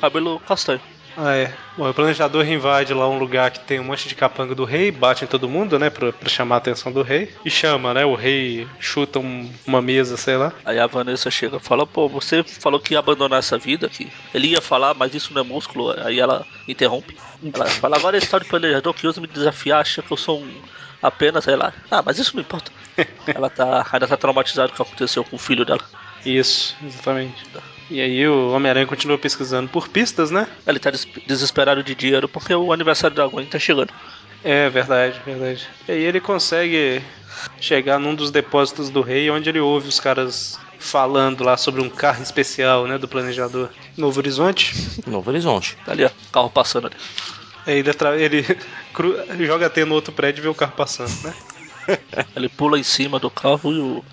cabelo 0.03 0.41
castanho. 0.41 0.81
Ah, 1.15 1.35
é. 1.35 1.53
Bom, 1.77 1.88
o 1.91 1.93
planejador 1.95 2.47
invade 2.47 2.95
lá 2.95 3.07
um 3.07 3.19
lugar 3.19 3.51
que 3.51 3.61
tem 3.61 3.79
um 3.79 3.85
monte 3.85 4.09
de 4.09 4.15
capanga 4.15 4.55
do 4.55 4.65
rei, 4.65 4.91
bate 4.91 5.25
em 5.25 5.29
todo 5.29 5.47
mundo, 5.49 5.79
né, 5.79 5.91
pra, 5.91 6.11
pra 6.11 6.29
chamar 6.29 6.55
a 6.55 6.59
atenção 6.59 6.91
do 6.91 7.03
rei. 7.03 7.31
E 7.45 7.51
chama, 7.51 7.93
né, 7.93 8.03
o 8.05 8.15
rei 8.15 8.67
chuta 8.81 9.19
um- 9.19 9.51
uma 9.67 9.83
mesa, 9.83 10.17
sei 10.17 10.38
lá. 10.38 10.53
Aí 10.65 10.79
a 10.79 10.87
Vanessa 10.87 11.31
chega 11.31 11.59
e 11.59 11.61
fala, 11.61 11.87
pô, 11.87 12.09
você 12.09 12.43
falou 12.43 12.81
que 12.81 12.95
ia 12.95 12.99
abandonar 12.99 13.38
essa 13.41 13.59
vida, 13.59 13.91
que 13.91 14.11
ele 14.33 14.49
ia 14.49 14.62
falar, 14.62 14.95
mas 14.95 15.15
isso 15.15 15.35
não 15.35 15.43
é 15.43 15.45
músculo. 15.45 15.95
Aí 16.03 16.19
ela 16.19 16.47
interrompe. 16.67 17.15
Ela 17.55 17.67
fala, 17.67 17.97
agora 17.99 18.17
esse 18.17 18.29
tal 18.31 18.41
de 18.41 18.47
planejador 18.47 18.95
que 18.95 19.07
usa 19.07 19.21
me 19.21 19.27
desafiar, 19.27 19.83
acha 19.83 20.01
que 20.01 20.11
eu 20.11 20.17
sou 20.17 20.41
um 20.41 20.51
apenas, 21.03 21.45
sei 21.45 21.57
lá. 21.57 21.75
Ah, 21.91 22.03
mas 22.03 22.19
isso 22.19 22.35
não 22.37 22.43
importa. 22.43 22.71
ela 23.27 23.51
tá, 23.51 23.87
ainda 23.93 24.09
tá 24.09 24.17
traumatizada 24.17 24.69
com 24.69 24.75
o 24.75 24.77
que 24.77 24.83
aconteceu 24.93 25.25
com 25.25 25.37
o 25.37 25.38
filho 25.38 25.65
dela. 25.67 25.81
Isso, 26.24 26.76
exatamente. 26.85 27.44
E 27.90 28.00
aí 28.00 28.26
o 28.26 28.52
Homem-Aranha 28.52 28.87
continua 28.87 29.18
pesquisando 29.18 29.68
por 29.68 29.88
pistas, 29.88 30.30
né? 30.30 30.46
Ele 30.66 30.78
tá 30.78 30.90
des- 30.90 31.06
desesperado 31.26 31.82
de 31.82 31.94
dinheiro 31.94 32.28
porque 32.28 32.54
o 32.54 32.72
aniversário 32.72 33.14
da 33.16 33.26
Gwen 33.26 33.46
tá 33.46 33.58
chegando. 33.58 33.92
É, 34.44 34.68
verdade, 34.70 35.20
verdade. 35.24 35.66
E 35.88 35.92
aí 35.92 36.02
ele 36.02 36.20
consegue 36.20 37.02
chegar 37.61 37.98
num 37.98 38.14
dos 38.14 38.30
depósitos 38.30 38.88
do 38.90 39.00
rei, 39.02 39.30
onde 39.30 39.48
ele 39.48 39.61
ouve 39.61 39.88
os 39.88 40.00
caras 40.00 40.58
falando 40.78 41.44
lá 41.44 41.56
sobre 41.56 41.80
um 41.80 41.88
carro 41.88 42.22
especial, 42.22 42.87
né, 42.87 42.98
do 42.98 43.06
planejador. 43.06 43.68
Novo 43.96 44.18
Horizonte. 44.18 44.74
Novo 45.06 45.30
Horizonte. 45.30 45.76
Tá 45.85 45.92
ali, 45.92 46.04
ó, 46.04 46.11
carro 46.32 46.50
passando 46.50 46.87
ali. 46.88 46.96
Aí 47.66 47.78
ele, 47.78 48.44
ele 49.37 49.46
joga 49.46 49.66
até 49.66 49.85
no 49.85 49.94
outro 49.94 50.12
prédio 50.12 50.40
e 50.40 50.42
vê 50.42 50.48
o 50.48 50.54
carro 50.54 50.72
passando, 50.72 51.12
né? 51.22 51.35
Ele 52.35 52.48
pula 52.48 52.78
em 52.78 52.82
cima 52.82 53.18
do 53.18 53.30
carro 53.30 53.72
e 53.72 53.78
o, 53.80 54.04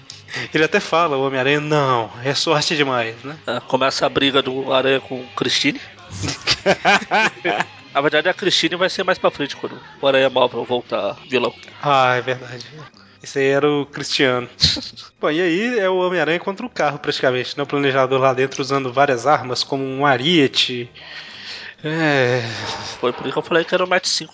Ele 0.53 0.63
até 0.63 0.79
fala, 0.79 1.17
o 1.17 1.25
Homem-Aranha, 1.25 1.59
não, 1.59 2.11
é 2.23 2.33
sorte 2.33 2.75
demais, 2.75 3.15
né? 3.23 3.37
é, 3.47 3.59
começa 3.61 4.05
a 4.05 4.09
briga 4.09 4.41
do 4.41 4.71
Aranha 4.73 4.99
com 4.99 5.21
o 5.21 5.27
Christine. 5.35 5.81
Na 7.93 8.01
verdade, 8.01 8.29
a 8.29 8.33
Christine 8.33 8.75
vai 8.75 8.89
ser 8.89 9.03
mais 9.03 9.17
pra 9.17 9.31
frente 9.31 9.55
quando 9.55 9.79
o 10.01 10.07
Aranha 10.07 10.29
Móvel 10.29 10.63
voltar 10.63 11.17
vilão. 11.27 11.53
Ah, 11.81 12.15
é 12.15 12.21
verdade. 12.21 12.65
Esse 13.21 13.39
aí 13.39 13.47
era 13.47 13.69
o 13.69 13.85
Cristiano. 13.85 14.47
Bom, 15.19 15.29
e 15.29 15.41
aí 15.41 15.79
é 15.79 15.89
o 15.89 15.97
Homem-Aranha 15.97 16.39
contra 16.39 16.65
o 16.65 16.69
carro, 16.69 16.99
praticamente, 16.99 17.57
né? 17.57 17.63
O 17.63 17.67
planejador 17.67 18.21
lá 18.21 18.33
dentro 18.33 18.61
usando 18.61 18.93
várias 18.93 19.27
armas, 19.27 19.63
como 19.63 19.83
um 19.83 20.05
ariete. 20.05 20.89
É. 21.83 22.41
Foi 22.99 23.11
por 23.11 23.23
isso 23.23 23.33
que 23.33 23.39
eu 23.39 23.43
falei 23.43 23.65
que 23.65 23.73
era 23.73 23.83
o 23.83 23.89
Match 23.89 24.05
5. 24.05 24.33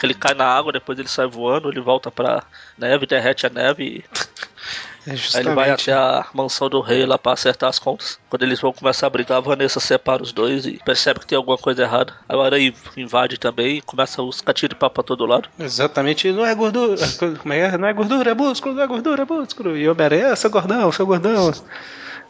Que 0.00 0.06
ele 0.06 0.14
cai 0.14 0.32
na 0.32 0.46
água, 0.46 0.72
depois 0.72 0.98
ele 0.98 1.08
sai 1.08 1.26
voando, 1.26 1.68
ele 1.68 1.80
volta 1.80 2.10
pra 2.10 2.42
neve, 2.78 3.04
derrete 3.04 3.46
a 3.46 3.50
neve 3.50 3.84
e 3.84 4.04
é 5.06 5.12
Aí 5.12 5.40
ele 5.40 5.54
vai 5.54 5.70
até 5.70 5.92
a 5.92 6.24
mansão 6.32 6.70
do 6.70 6.80
rei 6.80 7.04
lá 7.04 7.18
pra 7.18 7.32
acertar 7.32 7.68
as 7.68 7.78
contas. 7.78 8.18
Quando 8.28 8.42
eles 8.42 8.60
vão 8.60 8.72
começar 8.72 9.06
a 9.06 9.10
brigar, 9.10 9.38
a 9.38 9.40
Vanessa 9.40 9.78
separa 9.78 10.22
os 10.22 10.32
dois 10.32 10.64
e 10.64 10.80
percebe 10.84 11.20
que 11.20 11.26
tem 11.26 11.36
alguma 11.36 11.58
coisa 11.58 11.82
errada. 11.82 12.14
Aí 12.26 12.36
o 12.36 12.40
Aranha 12.40 12.72
invade 12.96 13.38
também 13.38 13.76
e 13.76 13.82
começa 13.82 14.22
os 14.22 14.40
catinhos 14.40 14.70
de 14.70 14.76
papo 14.76 14.94
pra 14.94 15.04
todo 15.04 15.26
lado. 15.26 15.48
Exatamente, 15.58 16.32
não 16.32 16.46
é 16.46 16.54
gordura. 16.54 16.96
Como 17.38 17.52
é? 17.52 17.76
Não 17.76 17.88
é 17.88 17.92
gordura, 17.92 18.30
é 18.30 18.34
músculo, 18.34 18.74
não 18.74 18.82
é 18.82 18.86
gordura, 18.86 19.22
é 19.22 19.26
músculo. 19.26 19.76
E 19.76 19.86
o 19.86 19.92
Homem-Aranha, 19.92 20.34
seu 20.34 20.50
gordão, 20.50 20.92
seu 20.92 21.06
gordão. 21.06 21.52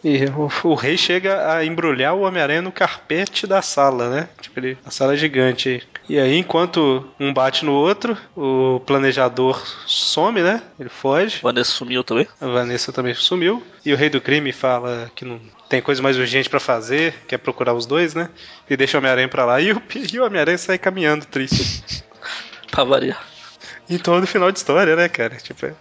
E 0.03 0.25
o, 0.27 0.69
o 0.69 0.75
rei 0.75 0.97
chega 0.97 1.53
a 1.55 1.65
embrulhar 1.65 2.15
o 2.15 2.23
Homem-Aranha 2.23 2.63
no 2.63 2.73
carpete 2.73 3.47
da 3.47 3.61
sala, 3.61 4.09
né? 4.09 4.29
Tipo, 4.41 4.59
ele, 4.61 4.79
a 4.85 4.91
sala 4.91 5.15
é 5.15 5.17
gigante. 5.17 5.87
E 6.11 6.19
aí, 6.19 6.37
enquanto 6.39 7.07
um 7.21 7.33
bate 7.33 7.65
no 7.65 7.73
outro, 7.73 8.19
o 8.37 8.81
planejador 8.85 9.63
some, 9.87 10.43
né? 10.43 10.61
Ele 10.79 10.89
foge. 10.89 11.39
Vanessa 11.41 11.71
sumiu 11.71 12.03
também. 12.03 12.27
A 12.41 12.47
Vanessa 12.49 12.93
também 12.93 13.15
sumiu. 13.15 13.63
E 13.87 13.93
o 13.93 13.97
rei 13.97 14.11
do 14.11 14.21
crime 14.21 14.51
fala 14.51 15.09
que 15.15 15.25
não 15.25 15.41
tem 15.69 15.81
coisa 15.81 16.03
mais 16.03 16.17
urgente 16.19 16.51
pra 16.51 16.59
fazer, 16.59 17.15
que 17.29 17.35
é 17.35 17.39
procurar 17.39 17.75
os 17.75 17.87
dois, 17.87 18.13
né? 18.13 18.29
E 18.69 18.77
deixa 18.77 18.97
o 18.97 18.99
Homem-Aranha 18.99 19.29
pra 19.29 19.45
lá. 19.45 19.61
E 19.61 19.71
o, 19.73 19.81
e 20.13 20.19
o 20.19 20.25
Homem-Aranha 20.27 20.59
sai 20.59 20.79
caminhando 20.79 21.25
triste. 21.27 22.03
Pra 22.73 22.83
variar. 22.85 23.25
em 23.89 23.99
todo 23.99 24.27
final 24.27 24.51
de 24.53 24.59
história, 24.59 24.95
né, 24.97 25.09
cara? 25.09 25.37
Tipo, 25.37 25.67
é- 25.67 25.75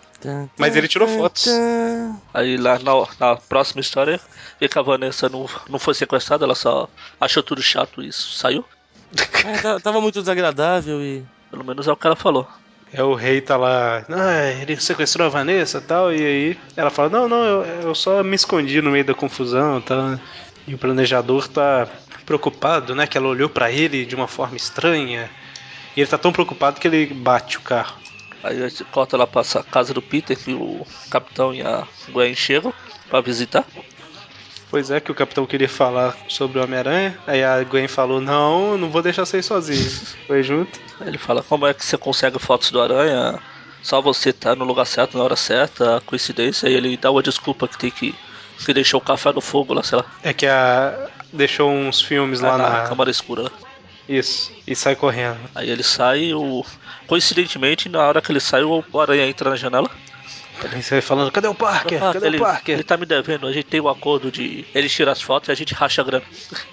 Mas 0.57 0.75
ele 0.75 0.87
tirou 0.87 1.07
fotos. 1.07 1.47
Aí 2.33 2.55
lá 2.57 2.77
na, 2.79 3.07
na 3.19 3.35
próxima 3.35 3.81
história, 3.81 4.19
vê 4.59 4.67
que 4.67 4.77
a 4.77 4.81
Vanessa 4.83 5.27
não, 5.29 5.47
não 5.69 5.79
foi 5.79 5.93
sequestrada, 5.95 6.45
ela 6.45 6.55
só 6.55 6.87
achou 7.19 7.41
tudo 7.41 7.61
chato 7.63 8.01
e 8.03 8.11
saiu. 8.13 8.63
É, 9.45 9.57
tá- 9.61 9.79
tava 9.79 10.01
muito 10.01 10.19
desagradável 10.19 11.01
e. 11.01 11.23
Pelo 11.49 11.63
menos 11.63 11.87
é 11.87 11.91
o 11.91 11.95
que 11.95 12.05
ela 12.05 12.15
falou. 12.15 12.47
É 12.91 13.03
o 13.03 13.13
rei 13.13 13.39
tá 13.39 13.55
lá, 13.55 14.03
ah, 14.09 14.51
ele 14.61 14.75
sequestrou 14.79 15.27
a 15.27 15.29
Vanessa 15.29 15.77
e 15.77 15.81
tal, 15.81 16.11
e 16.11 16.25
aí 16.25 16.57
ela 16.75 16.89
fala, 16.89 17.07
não, 17.09 17.29
não, 17.29 17.43
eu, 17.43 17.63
eu 17.81 17.95
só 17.95 18.23
me 18.23 18.35
escondi 18.35 18.81
no 18.81 18.89
meio 18.89 19.05
da 19.05 19.13
confusão, 19.13 19.79
tá? 19.79 20.19
E 20.67 20.73
o 20.73 20.77
planejador 20.77 21.47
tá 21.47 21.87
preocupado, 22.25 22.95
né, 22.95 23.05
que 23.05 23.15
ela 23.15 23.27
olhou 23.27 23.47
pra 23.47 23.71
ele 23.71 24.05
de 24.05 24.15
uma 24.15 24.27
forma 24.27 24.57
estranha, 24.57 25.29
e 25.95 26.01
ele 26.01 26.09
tá 26.09 26.17
tão 26.17 26.31
preocupado 26.31 26.79
que 26.79 26.87
ele 26.87 27.13
bate 27.13 27.57
o 27.57 27.61
carro. 27.61 27.95
Aí 28.43 28.63
a 28.63 28.67
gente 28.67 28.83
corta 28.85 29.15
lá 29.17 29.27
pra 29.27 29.41
essa 29.41 29.61
casa 29.61 29.93
do 29.93 30.01
Peter 30.01 30.35
que 30.37 30.53
o 30.53 30.85
capitão 31.11 31.53
e 31.53 31.61
a 31.61 31.87
Gwen 32.11 32.33
chegam 32.33 32.73
pra 33.07 33.21
visitar. 33.21 33.65
Pois 34.69 34.91
é, 34.91 34.99
que 34.99 35.11
o 35.11 35.15
capitão 35.15 35.45
queria 35.45 35.67
falar 35.67 36.15
sobre 36.27 36.59
o 36.59 36.63
Homem-Aranha, 36.63 37.17
aí 37.25 37.43
a 37.43 37.63
Gwen 37.63 37.87
falou, 37.87 38.21
não, 38.21 38.77
não 38.77 38.89
vou 38.89 39.01
deixar 39.01 39.25
você 39.25 39.39
ir 39.39 39.43
sozinho. 39.43 39.89
Foi 40.27 40.43
junto. 40.43 40.79
Ele 41.01 41.17
fala 41.17 41.41
como 41.41 41.65
é 41.65 41.73
que 41.73 41.83
você 41.83 41.97
consegue 41.97 42.37
fotos 42.37 42.69
do 42.69 42.79
Aranha, 42.79 43.39
só 43.81 44.01
você 44.01 44.31
tá 44.31 44.55
no 44.55 44.65
lugar 44.65 44.85
certo, 44.85 45.17
na 45.17 45.23
hora 45.23 45.35
certa, 45.35 46.01
coincidência, 46.05 46.67
e 46.67 46.75
ele 46.75 46.95
dá 46.97 47.09
uma 47.09 47.23
desculpa 47.23 47.67
que 47.67 47.77
tem 47.77 47.89
que. 47.89 48.13
que 48.63 48.73
deixou 48.73 48.99
o 48.99 49.03
café 49.03 49.31
no 49.31 49.41
fogo 49.41 49.73
lá, 49.73 49.81
sei 49.81 49.97
lá. 49.97 50.05
É 50.21 50.33
que 50.33 50.45
a 50.45 51.09
deixou 51.31 51.71
uns 51.71 52.01
filmes 52.01 52.39
lá 52.39 52.57
na, 52.57 52.69
na... 52.69 52.87
câmara 52.87 53.09
escura. 53.09 53.43
né? 53.43 53.49
Isso, 54.07 54.51
e 54.65 54.75
sai 54.75 54.95
correndo. 54.95 55.37
Aí 55.53 55.69
ele 55.69 55.83
sai, 55.83 56.33
o. 56.33 56.65
Coincidentemente, 57.07 57.87
na 57.87 58.01
hora 58.01 58.21
que 58.21 58.31
ele 58.31 58.39
sai, 58.39 58.63
o 58.63 58.83
Aranha 58.99 59.27
entra 59.27 59.51
na 59.51 59.55
janela. 59.55 59.89
Aí 60.71 60.81
você 60.83 60.95
vai 60.95 61.01
falando, 61.01 61.31
cadê 61.31 61.47
o 61.47 61.55
Parker? 61.55 61.99
Cadê 61.99 62.27
ele, 62.27 62.37
o 62.37 62.41
Parker? 62.41 62.75
ele 62.75 62.83
tá 62.83 62.97
me 62.97 63.05
devendo, 63.05 63.47
a 63.47 63.51
gente 63.51 63.65
tem 63.65 63.79
um 63.79 63.87
acordo 63.87 64.31
de 64.31 64.65
ele 64.75 64.89
tira 64.89 65.11
as 65.11 65.21
fotos 65.21 65.49
e 65.49 65.51
a 65.51 65.55
gente 65.55 65.73
racha 65.73 66.01
a 66.01 66.05
grana. 66.05 66.25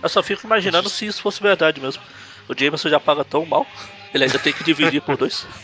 Eu 0.02 0.08
só 0.08 0.22
fico 0.22 0.46
imaginando 0.46 0.88
se 0.90 1.06
isso 1.06 1.22
fosse 1.22 1.42
verdade 1.42 1.80
mesmo. 1.80 2.02
O 2.48 2.54
Jameson 2.58 2.88
já 2.88 2.98
paga 3.00 3.24
tão 3.24 3.44
mal, 3.46 3.66
ele 4.14 4.24
ainda 4.24 4.38
tem 4.38 4.52
que 4.52 4.64
dividir 4.64 5.00
por 5.02 5.16
dois. 5.16 5.46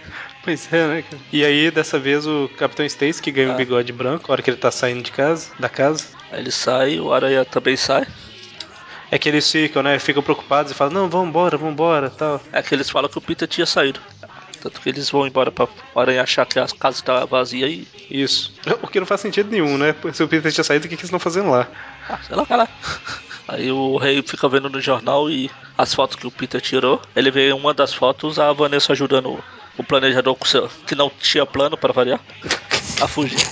Pois 0.44 0.72
é, 0.72 0.86
né, 0.88 1.02
cara? 1.02 1.22
E 1.32 1.44
aí, 1.44 1.70
dessa 1.70 2.00
vez, 2.00 2.26
o 2.26 2.50
Capitão 2.58 2.84
Stacy, 2.84 3.22
que 3.22 3.30
ganha 3.30 3.50
um 3.50 3.52
Ah. 3.52 3.56
bigode 3.56 3.92
branco, 3.92 4.24
a 4.28 4.32
hora 4.32 4.42
que 4.42 4.50
ele 4.50 4.56
tá 4.56 4.72
saindo 4.72 5.00
de 5.00 5.12
casa, 5.12 5.52
da 5.56 5.68
casa. 5.68 6.06
Aí 6.32 6.40
ele 6.40 6.50
sai, 6.50 6.98
o 6.98 7.12
Aranha 7.12 7.44
também 7.44 7.76
sai. 7.76 8.04
É 9.08 9.18
que 9.18 9.28
eles 9.28 9.48
ficam, 9.48 9.84
né? 9.84 10.00
Ficam 10.00 10.20
preocupados 10.20 10.72
e 10.72 10.74
falam, 10.74 10.94
não, 10.94 11.08
vambora, 11.08 11.56
vambora, 11.56 12.10
tal. 12.10 12.42
É 12.50 12.60
que 12.60 12.74
eles 12.74 12.90
falam 12.90 13.08
que 13.08 13.16
o 13.16 13.20
Peter 13.20 13.46
tinha 13.46 13.64
saído. 13.66 14.00
Tanto 14.62 14.80
que 14.80 14.88
eles 14.88 15.10
vão 15.10 15.26
embora 15.26 15.50
pra 15.50 15.66
o 15.94 16.00
Aranha 16.00 16.22
achar 16.22 16.46
que 16.46 16.58
a 16.58 16.66
casa 16.66 17.02
tá 17.02 17.24
vazia 17.24 17.66
e. 17.66 17.86
Isso. 18.10 18.54
O 18.82 18.86
que 18.86 19.00
não 19.00 19.06
faz 19.06 19.20
sentido 19.20 19.50
nenhum, 19.50 19.76
né? 19.76 19.94
Se 20.12 20.22
o 20.22 20.28
Peter 20.28 20.52
tinha 20.52 20.62
saído, 20.64 20.86
o 20.86 20.88
que, 20.88 20.94
que 20.96 21.00
eles 21.02 21.08
estão 21.08 21.18
fazendo 21.18 21.50
lá? 21.50 21.66
Ah, 22.08 22.18
sei 22.26 22.36
lá, 22.36 22.46
cara. 22.46 22.68
Aí 23.48 23.72
o 23.72 23.96
rei 23.96 24.22
fica 24.22 24.48
vendo 24.48 24.70
no 24.70 24.80
jornal 24.80 25.28
e 25.28 25.50
as 25.76 25.92
fotos 25.92 26.16
que 26.16 26.26
o 26.26 26.30
Peter 26.30 26.60
tirou. 26.60 27.02
Ele 27.16 27.30
vê 27.30 27.48
em 27.50 27.52
uma 27.52 27.74
das 27.74 27.92
fotos 27.92 28.38
a 28.38 28.52
Vanessa 28.52 28.92
ajudando 28.92 29.42
o- 29.76 29.82
planejador 29.84 30.36
com 30.36 30.44
seu, 30.44 30.68
que 30.86 30.94
não 30.94 31.10
tinha 31.20 31.44
plano 31.44 31.76
para 31.76 31.92
variar 31.92 32.20
a 33.00 33.08
fugir. 33.08 33.44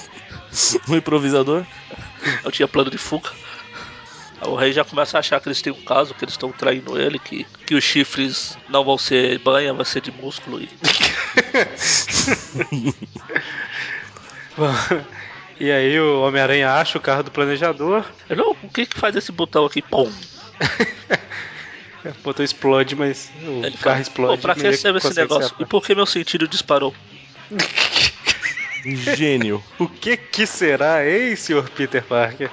O 0.88 0.94
improvisador. 0.94 1.64
Não 2.44 2.50
tinha 2.50 2.68
plano 2.68 2.90
de 2.90 2.98
fuga. 2.98 3.30
O 4.42 4.54
rei 4.54 4.72
já 4.72 4.84
começa 4.84 5.18
a 5.18 5.20
achar 5.20 5.38
que 5.40 5.48
eles 5.48 5.60
têm 5.60 5.72
um 5.72 5.82
caso, 5.82 6.14
que 6.14 6.24
eles 6.24 6.32
estão 6.34 6.50
traindo 6.50 6.98
ele, 6.98 7.18
que, 7.18 7.46
que 7.66 7.74
os 7.74 7.84
chifres 7.84 8.56
não 8.68 8.84
vão 8.84 8.96
ser 8.96 9.38
banha, 9.40 9.74
vai 9.74 9.84
ser 9.84 10.00
de 10.00 10.10
músculo. 10.10 10.62
E... 10.62 10.68
Bom, 14.56 14.72
e 15.58 15.70
aí 15.70 15.98
o 16.00 16.22
Homem-Aranha 16.22 16.72
acha 16.72 16.98
o 16.98 17.00
carro 17.00 17.22
do 17.22 17.30
planejador, 17.30 18.04
"Ô, 18.30 18.56
o 18.62 18.68
que 18.68 18.86
que 18.86 18.98
faz 18.98 19.14
esse 19.14 19.30
botão 19.30 19.66
aqui? 19.66 19.82
Pum! 19.82 20.10
o 22.04 22.12
botão 22.24 22.44
explode, 22.44 22.96
mas 22.96 23.30
o 23.42 23.64
Ele 23.64 23.76
carro 23.76 23.78
fala, 23.78 24.00
explode. 24.00 24.36
"Pô, 24.36 24.42
pra 24.42 24.54
que 24.54 24.72
serve 24.72 24.98
esse 24.98 25.14
negócio? 25.14 25.54
E 25.60 25.66
por 25.66 25.84
que 25.84 25.94
meu 25.94 26.06
sentido 26.06 26.48
disparou? 26.48 26.94
Gênio. 29.16 29.62
O 29.78 29.86
que 29.86 30.16
que 30.16 30.46
será, 30.46 31.06
hein, 31.06 31.36
senhor 31.36 31.68
Peter 31.68 32.02
Parker? 32.02 32.50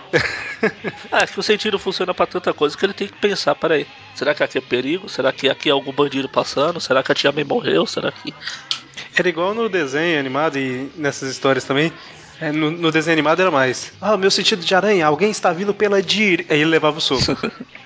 Ah, 1.12 1.20
é 1.24 1.28
que 1.28 1.40
o 1.40 1.44
sentido 1.44 1.80
funciona 1.80 2.14
pra 2.14 2.26
tanta 2.26 2.54
coisa 2.54 2.78
que 2.78 2.86
ele 2.86 2.94
tem 2.94 3.08
que 3.08 3.18
pensar, 3.18 3.56
peraí. 3.56 3.88
Será 4.16 4.34
que 4.34 4.44
aqui 4.44 4.58
é 4.58 4.62
perigo? 4.62 5.08
Será 5.08 5.32
que 5.32 5.50
aqui 5.50 5.70
é 5.70 5.72
algum 5.72 5.92
bandido 5.92 6.28
passando? 6.28 6.80
Será 6.80 7.02
que 7.02 7.12
a 7.12 7.16
tia 7.16 7.32
May 7.32 7.44
morreu? 7.44 7.86
Será 7.86 8.12
que. 8.12 8.34
Era 9.16 9.30
igual 9.30 9.54
no 9.54 9.70
desenho 9.70 10.20
animado 10.20 10.58
e 10.58 10.92
nessas 10.96 11.30
histórias 11.30 11.64
também. 11.64 11.92
É, 12.40 12.52
no, 12.52 12.70
no 12.70 12.92
desenho 12.92 13.14
animado 13.14 13.42
era 13.42 13.50
mais. 13.50 13.94
Ah, 14.00 14.16
meu 14.18 14.30
sentido 14.30 14.64
de 14.64 14.76
aranha, 14.76 15.06
alguém 15.06 15.32
está 15.32 15.52
vindo 15.52 15.74
pela 15.74 16.02
direita. 16.02 16.54
Aí 16.54 16.62
ele 16.62 16.70
levava 16.70 16.98
o 16.98 17.02
soco. 17.02 17.38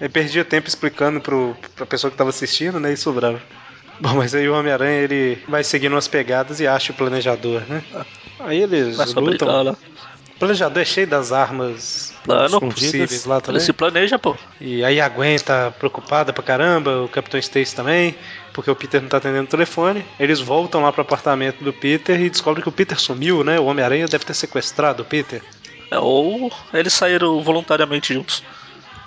Ele 0.00 0.08
perdia 0.08 0.44
tempo 0.44 0.68
explicando 0.68 1.20
pro, 1.20 1.56
pra 1.74 1.84
pessoa 1.84 2.08
que 2.08 2.16
tava 2.16 2.30
assistindo, 2.30 2.78
né? 2.78 2.92
E 2.92 2.96
sobrava. 2.96 3.42
Bom, 4.00 4.14
mas 4.14 4.32
aí 4.32 4.48
o 4.48 4.54
Homem-Aranha 4.54 5.02
ele 5.02 5.42
vai 5.48 5.64
seguindo 5.64 5.92
umas 5.92 6.06
pegadas 6.06 6.60
e 6.60 6.68
acha 6.68 6.92
o 6.92 6.94
planejador, 6.94 7.62
né? 7.68 7.82
Aí 8.38 8.62
eles 8.62 8.96
lutam. 9.14 9.76
Planejador 10.38 10.82
é 10.82 10.84
cheio 10.84 11.06
das 11.06 11.32
armas 11.32 12.14
Plano. 12.24 12.60
possíveis 12.60 13.24
lá 13.24 13.36
Ele 13.36 13.42
também. 13.42 13.60
se 13.60 13.72
planeja, 13.72 14.18
pô. 14.18 14.36
E 14.60 14.84
aí 14.84 15.00
a 15.00 15.08
Gwen 15.08 15.38
tá 15.38 15.70
preocupada 15.70 16.32
pra 16.32 16.42
caramba, 16.42 17.02
o 17.02 17.08
Capitão 17.08 17.38
Stacy 17.40 17.74
também, 17.74 18.14
porque 18.52 18.70
o 18.70 18.76
Peter 18.76 19.00
não 19.00 19.08
tá 19.08 19.16
atendendo 19.16 19.44
o 19.44 19.50
telefone. 19.50 20.04
Eles 20.18 20.40
voltam 20.40 20.82
lá 20.82 20.92
pro 20.92 21.02
apartamento 21.02 21.62
do 21.62 21.72
Peter 21.72 22.20
e 22.20 22.30
descobrem 22.30 22.62
que 22.62 22.68
o 22.68 22.72
Peter 22.72 22.98
sumiu, 22.98 23.42
né? 23.42 23.58
O 23.58 23.64
Homem-Aranha 23.66 24.06
deve 24.06 24.24
ter 24.24 24.34
sequestrado 24.34 25.02
o 25.02 25.06
Peter. 25.06 25.42
É, 25.90 25.98
ou 25.98 26.52
eles 26.72 26.92
saíram 26.92 27.42
voluntariamente 27.42 28.12
juntos. 28.14 28.42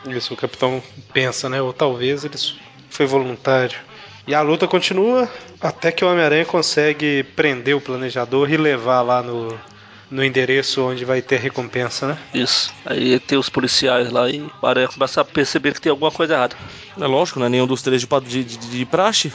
Isso 0.07 0.33
o 0.33 0.37
capitão 0.37 0.81
pensa, 1.13 1.47
né? 1.47 1.61
Ou 1.61 1.71
talvez 1.71 2.25
eles 2.25 2.55
foi 2.89 3.05
voluntário. 3.05 3.77
E 4.27 4.33
a 4.33 4.41
luta 4.41 4.67
continua 4.67 5.29
até 5.59 5.91
que 5.91 6.03
o 6.03 6.09
Homem-Aranha 6.09 6.45
consegue 6.45 7.23
prender 7.35 7.75
o 7.75 7.81
planejador 7.81 8.51
e 8.51 8.57
levar 8.57 9.01
lá 9.01 9.21
no, 9.21 9.59
no 10.11 10.23
endereço 10.23 10.83
onde 10.83 11.05
vai 11.05 11.21
ter 11.21 11.39
recompensa, 11.39 12.09
né? 12.09 12.17
Isso. 12.33 12.73
Aí 12.85 13.17
tem 13.19 13.37
os 13.37 13.49
policiais 13.49 14.11
lá 14.11 14.29
e 14.29 14.41
o 14.61 14.67
Aranha 14.67 14.89
começa 14.89 15.21
a 15.21 15.25
perceber 15.25 15.73
que 15.73 15.81
tem 15.81 15.89
alguma 15.89 16.11
coisa 16.11 16.33
errada. 16.33 16.55
É 16.99 17.07
lógico, 17.07 17.39
não 17.39 17.45
é 17.45 17.49
nenhum 17.49 17.65
dos 17.65 17.81
três 17.81 18.01
de, 18.01 18.07
de, 18.27 18.43
de, 18.43 18.57
de 18.57 18.85
praxe. 18.85 19.31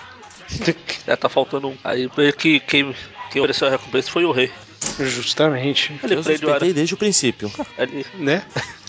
É, 1.08 1.14
tá 1.14 1.28
faltando 1.28 1.68
um. 1.68 1.76
Aí 1.84 2.10
que 2.36 2.58
quem, 2.58 2.92
quem 3.30 3.40
ofereceu 3.40 3.68
a 3.68 3.70
recompensa 3.70 4.10
foi 4.10 4.24
o 4.24 4.32
rei. 4.32 4.50
Justamente, 4.98 5.92
Ele 6.02 6.14
Eu 6.16 6.22
prende 6.22 6.44
o 6.44 6.74
desde 6.74 6.94
o 6.94 6.96
princípio. 6.96 7.50
Ele, 7.78 8.04
né? 8.14 8.44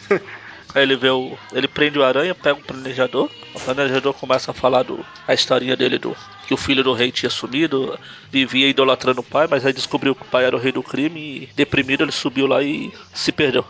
aí 0.74 0.84
ele 0.84 0.96
vê 0.96 1.10
o. 1.10 1.38
Ele 1.54 1.68
prende 1.68 1.98
o 1.98 2.04
aranha, 2.04 2.36
pega 2.36 2.60
o 2.60 2.64
planejador. 2.64 3.30
O 3.54 3.60
planejador 3.60 4.14
começa 4.14 4.52
a 4.52 4.54
falar 4.54 4.84
do. 4.84 5.06
a 5.28 5.34
historinha 5.34 5.76
dele 5.76 5.98
do. 5.98 6.16
que 6.48 6.54
o 6.54 6.58
filho 6.58 6.84
do 6.84 6.94
rei 6.94 7.12
tinha 7.12 7.30
sumido, 7.30 7.98
vivia 8.32 8.68
idolatrando 8.68 9.22
o 9.22 9.24
pai, 9.24 9.48
mas 9.50 9.66
aí 9.66 9.74
descobriu 9.74 10.16
que 10.16 10.22
o 10.24 10.26
pai 10.26 10.46
era 10.46 10.56
o 10.56 10.60
rei 10.60 10.72
do 10.72 10.84
crime 10.84 11.20
e 11.20 11.50
deprimido 11.56 12.04
ele 12.04 12.12
subiu 12.12 12.48
lá 12.48 12.62
e 12.62 12.92
se 13.14 13.32
perdeu. 13.32 13.66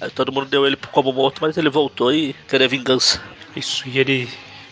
Aí 0.00 0.10
todo 0.10 0.32
mundo 0.32 0.46
deu 0.46 0.66
ele 0.66 0.76
como 0.92 1.12
morto, 1.12 1.40
mas 1.42 1.56
ele 1.58 1.68
voltou 1.68 2.12
e 2.12 2.34
queria 2.48 2.68
vingança. 2.68 3.22
Isso, 3.54 3.86
e 3.86 3.98
ele 3.98 4.28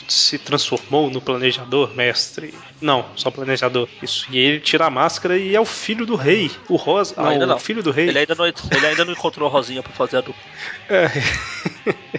se 0.09 0.39
transformou 0.39 1.11
no 1.11 1.21
planejador, 1.21 1.95
mestre. 1.95 2.55
Não, 2.81 3.07
só 3.15 3.31
planejador. 3.31 3.89
Isso. 4.03 4.27
E 4.31 4.39
ele 4.39 4.61
tira 4.61 4.87
a 4.87 4.91
máscara 4.91 5.37
e 5.37 5.55
é 5.55 5.61
o 5.61 5.65
filho 5.65 6.07
do 6.07 6.17
rei. 6.17 6.51
O 6.69 6.77
Rosa. 6.77 7.15
Ah, 7.17 7.23
não, 7.25 7.31
ainda 7.31 7.47
não. 7.47 7.57
o 7.57 7.61
filho 7.61 7.83
do 7.83 7.91
rei. 7.91 8.09
Ele 8.09 8.19
ainda 8.19 8.35
não, 8.35 8.47
ele 8.47 8.87
ainda 8.87 9.05
não 9.05 9.13
encontrou 9.13 9.49
a 9.49 9.53
Rosinha 9.53 9.83
pra 9.83 9.93
fazer 9.93 10.17
a 10.17 10.21
dupla. 10.21 10.43
É. 10.91 11.11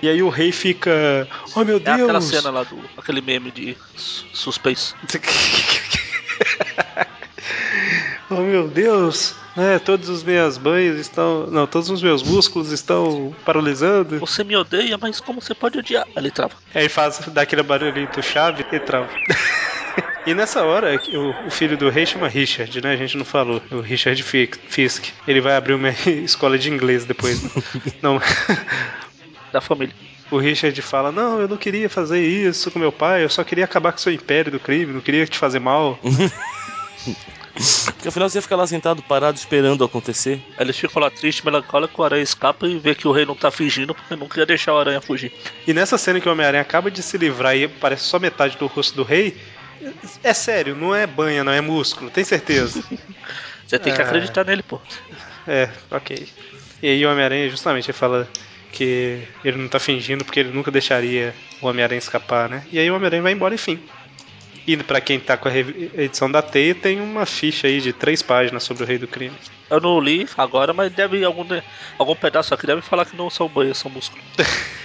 e 0.02 0.08
aí 0.10 0.22
o 0.22 0.30
rei 0.30 0.52
fica. 0.52 1.28
Oh 1.56 1.64
meu 1.64 1.78
É 1.78 1.80
Deus! 1.80 2.02
aquela 2.02 2.22
cena 2.22 2.50
lá 2.52 2.64
do. 2.64 2.80
aquele 2.98 3.22
meme 3.22 3.50
de 3.52 3.76
su- 3.96 4.26
suspense. 4.34 4.94
oh 8.30 8.36
meu 8.42 8.68
Deus! 8.68 9.36
É, 9.58 9.78
todos 9.80 10.08
os 10.10 10.24
meus 10.24 10.58
banhos 10.58 11.00
estão. 11.00 11.48
Não, 11.48 11.68
todos 11.68 11.90
os 11.90 12.02
meus 12.02 12.24
músculos 12.24 12.72
estão 12.72 13.36
paralisando. 13.44 14.20
Você 14.20 14.44
me 14.44 14.56
odeia, 14.56 14.98
mas 14.98 15.20
como 15.20 15.42
você 15.42 15.54
pode 15.54 15.78
odiar? 15.80 16.08
Ele 16.16 16.32
trava. 16.32 16.54
Aí 16.74 16.88
faz 16.88 17.20
dá 17.28 17.42
aquele 17.42 17.64
barulhinho 17.64 18.08
do 18.08 18.24
chave 18.24 18.66
e 18.72 18.80
trava. 18.80 19.10
E 20.26 20.34
nessa 20.34 20.64
hora, 20.64 21.00
o, 21.48 21.50
filho 21.50 21.76
do 21.78 21.90
rei 21.90 22.06
chama 22.06 22.28
Richard, 22.28 22.82
né? 22.82 22.92
A 22.94 22.96
gente 22.98 23.18
não 23.18 23.26
falou. 23.26 23.62
O 23.72 23.80
Richard 23.80 24.22
Fi- 24.22 24.52
Fisk. 24.68 25.06
Ele 25.28 25.42
vai 25.42 25.56
abrir 25.56 25.74
uma 25.74 25.90
escola 26.24 26.58
de 26.58 26.70
inglês 26.70 27.06
depois. 27.06 27.42
né? 27.42 27.50
Não. 28.04 28.22
Da 29.52 29.60
família. 29.62 29.96
O 30.30 30.38
Richard 30.38 30.80
fala: 30.82 31.12
Não, 31.12 31.40
eu 31.40 31.48
não 31.48 31.58
queria 31.58 31.90
fazer 31.90 32.22
isso 32.22 32.70
com 32.70 32.78
meu 32.78 32.92
pai, 32.92 33.24
eu 33.24 33.30
só 33.30 33.44
queria 33.44 33.64
acabar 33.66 33.92
com 33.92 33.98
o 33.98 34.02
seu 34.02 34.14
império 34.14 34.52
do 34.52 34.60
crime, 34.60 34.94
não 34.94 35.02
queria 35.02 35.26
te 35.26 35.38
fazer 35.38 35.60
mal. 35.60 35.98
Porque 37.54 38.08
afinal 38.08 38.30
você 38.30 38.42
fica 38.42 38.56
lá 38.56 38.66
sentado, 38.66 39.02
parado, 39.04 39.38
esperando 39.38 39.84
acontecer. 39.84 40.42
Eles 40.58 40.78
ficam 40.78 41.02
lá 41.02 41.10
tristes, 41.10 41.44
melancólicos, 41.44 41.98
o 42.00 42.04
aranha 42.04 42.24
escapa 42.24 42.68
e 42.68 42.78
vê 42.78 42.96
que 42.96 43.08
o 43.08 43.12
rei 43.12 43.26
não 43.26 43.36
tá 43.36 43.52
fingindo 43.52 43.94
porque 43.94 44.16
não 44.16 44.28
queria 44.28 44.46
deixar 44.46 44.74
o 44.74 44.78
aranha 44.78 45.02
fugir. 45.02 45.32
E 45.68 45.74
nessa 45.74 45.98
cena 45.98 46.20
que 46.22 46.30
o 46.30 46.32
Homem-Aranha 46.32 46.62
acaba 46.62 46.90
de 46.90 47.02
se 47.02 47.18
livrar 47.18 47.56
e 47.58 47.68
parece 47.68 48.04
só 48.04 48.20
metade 48.20 48.58
do 48.58 48.68
rosto 48.68 48.96
do 48.96 49.04
rei. 49.04 49.36
É 50.24 50.34
sério, 50.34 50.76
não 50.76 50.94
é 50.94 51.08
banha, 51.08 51.44
não 51.44 51.52
é 51.52 51.62
músculo, 51.62 52.10
tem 52.10 52.24
certeza? 52.24 52.84
Você 53.66 53.78
tem 53.80 53.94
que 53.94 54.02
É. 54.02 54.04
acreditar 54.04 54.44
nele, 54.46 54.64
pô. 54.64 54.80
É, 55.48 55.70
ok. 55.92 56.28
E 56.82 56.88
aí 56.88 57.06
o 57.06 57.12
Homem-Aranha 57.12 57.50
justamente 57.50 57.86
ele 57.86 57.98
fala 57.98 58.28
que 58.72 59.22
ele 59.44 59.58
não 59.58 59.68
tá 59.68 59.80
fingindo 59.80 60.24
porque 60.26 60.40
ele 60.40 60.50
nunca 60.52 60.72
deixaria 60.72 61.34
o 61.62 61.68
Homem-Aranha 61.68 62.00
escapar, 62.00 62.50
né? 62.50 62.64
E 62.72 62.80
aí 62.80 62.90
o 62.90 62.96
Homem-Aranha 62.96 63.22
vai 63.24 63.32
embora, 63.32 63.54
enfim. 63.56 63.80
E 64.68 64.78
pra 64.78 65.02
quem 65.02 65.20
tá 65.20 65.36
com 65.36 65.48
a 65.48 65.58
edição 65.58 66.32
da 66.32 66.42
Teia, 66.42 66.76
tem 66.76 67.02
uma 67.02 67.26
ficha 67.26 67.68
aí 67.68 67.82
de 67.82 67.92
três 67.92 68.22
páginas 68.22 68.64
sobre 68.64 68.84
o 68.84 68.86
Rei 68.86 68.98
do 68.98 69.08
Crime. 69.08 69.36
Eu 69.70 69.80
não 69.80 70.00
li 70.00 70.28
agora, 70.36 70.74
mas 70.74 70.92
deve 70.92 71.24
algum, 71.24 71.46
algum 71.98 72.16
pedaço 72.16 72.54
aqui 72.54 72.66
deve 72.66 72.82
falar 72.82 73.06
que 73.06 73.16
não 73.16 73.30
são 73.30 73.48
banhas, 73.48 73.78
são 73.78 73.92
músculos. 73.92 74.24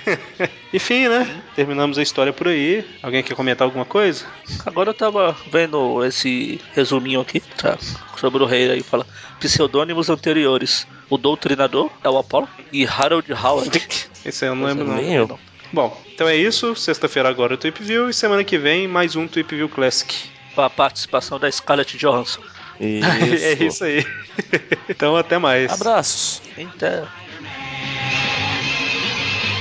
Enfim, 0.73 1.09
né? 1.09 1.43
Terminamos 1.57 1.99
a 1.99 2.03
história 2.03 2.33
por 2.33 2.49
aí. 2.49 2.85
Alguém 3.03 3.23
quer 3.23 3.35
comentar 3.35 3.67
alguma 3.67 3.85
coisa? 3.85 4.27
Agora 4.67 4.91
eu 4.91 4.95
tava 4.95 5.35
vendo 5.51 6.05
esse 6.05 6.61
resuminho 6.75 7.21
aqui, 7.21 7.41
tá? 7.41 7.79
Sobre 8.19 8.43
o 8.43 8.47
rei 8.47 8.71
aí, 8.71 8.83
fala 8.83 9.07
pseudônimos 9.41 10.11
anteriores. 10.11 10.87
O 11.09 11.17
Doutrinador 11.17 11.91
é 12.03 12.09
o 12.09 12.19
Apollo 12.19 12.49
e 12.73 12.87
Harold 12.87 13.33
Howard. 13.33 13.83
Esse 14.25 14.45
aí 14.45 14.51
eu 14.51 14.55
não 14.55 14.67
lembro, 14.67 14.87
não. 14.87 14.97
Nem 14.97 15.15
eu. 15.15 15.39
Bom, 15.75 16.01
então 16.15 16.29
é 16.29 16.37
isso. 16.37 16.77
Sexta-feira 16.77 17.29
agora 17.29 17.55
o 17.55 17.57
Tweep 17.57 17.83
View 17.83 18.09
e 18.09 18.15
semana 18.15 18.45
que 18.45 18.57
vem 18.57 18.87
mais 18.87 19.17
um 19.17 19.27
Tweep 19.27 19.57
View 19.57 19.69
Classic. 19.69 20.15
Com 20.55 20.63
a 20.63 20.71
participação 20.71 21.37
da 21.37 21.51
Scarlett 21.51 21.99
Johansson. 21.99 22.41
Isso. 22.79 23.09
é 23.45 23.53
isso 23.65 23.85
aí. 23.85 24.07
então 24.89 25.17
até 25.17 25.37
mais. 25.37 25.73
Abraços. 25.73 26.41
Então, 26.57 27.09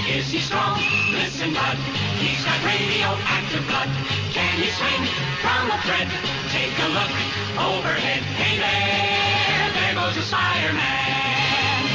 Is 0.07 0.31
he 0.31 0.37
strong? 0.37 0.77
Listen, 1.17 1.49
bud. 1.49 1.77
He's 2.21 2.45
got 2.45 2.61
radioactive 2.61 3.65
blood. 3.65 3.89
Can 4.37 4.53
he 4.61 4.69
swing 4.69 5.05
from 5.41 5.71
a 5.71 5.81
thread? 5.81 6.07
Take 6.53 6.77
a 6.77 6.89
look 6.93 7.09
overhead. 7.57 8.21
Hey 8.37 8.61
there, 8.61 9.71
there 9.73 9.95
goes 9.97 10.15
a 10.17 10.21
Spider-Man. 10.21 11.89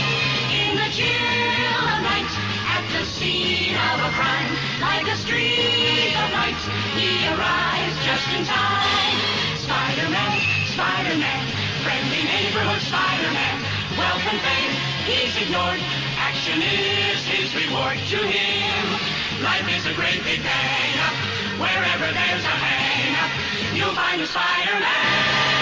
In 0.50 0.74
the 0.74 0.90
chill 0.90 1.84
of 1.86 2.02
night, 2.02 2.37
scene 3.04 3.76
of 3.76 3.98
a 4.02 4.10
crime, 4.16 4.52
like 4.80 5.06
a 5.06 5.16
streak 5.16 6.14
of 6.16 6.28
light, 6.32 6.62
he 6.98 7.26
arrives 7.30 7.96
just 8.02 8.26
in 8.34 8.42
time. 8.46 9.18
Spider-Man, 9.62 10.34
Spider-Man, 10.72 11.44
friendly 11.84 12.22
neighborhood 12.24 12.82
Spider-Man. 12.82 13.56
Wealth 13.98 14.26
and 14.26 14.40
fame, 14.40 14.74
he's 15.06 15.34
ignored. 15.36 15.82
Action 16.18 16.62
is 16.62 17.22
his 17.26 17.54
reward 17.54 17.98
to 18.10 18.20
him. 18.22 18.84
Life 19.42 19.68
is 19.70 19.86
a 19.86 19.94
great 19.94 20.22
big 20.24 20.40
hang 20.40 20.94
up. 21.04 21.16
Wherever 21.58 22.06
there's 22.12 22.44
a 22.44 22.56
hang 22.58 22.98
you'll 23.78 23.94
find 23.94 24.20
a 24.20 24.26
Spider-Man. 24.26 25.57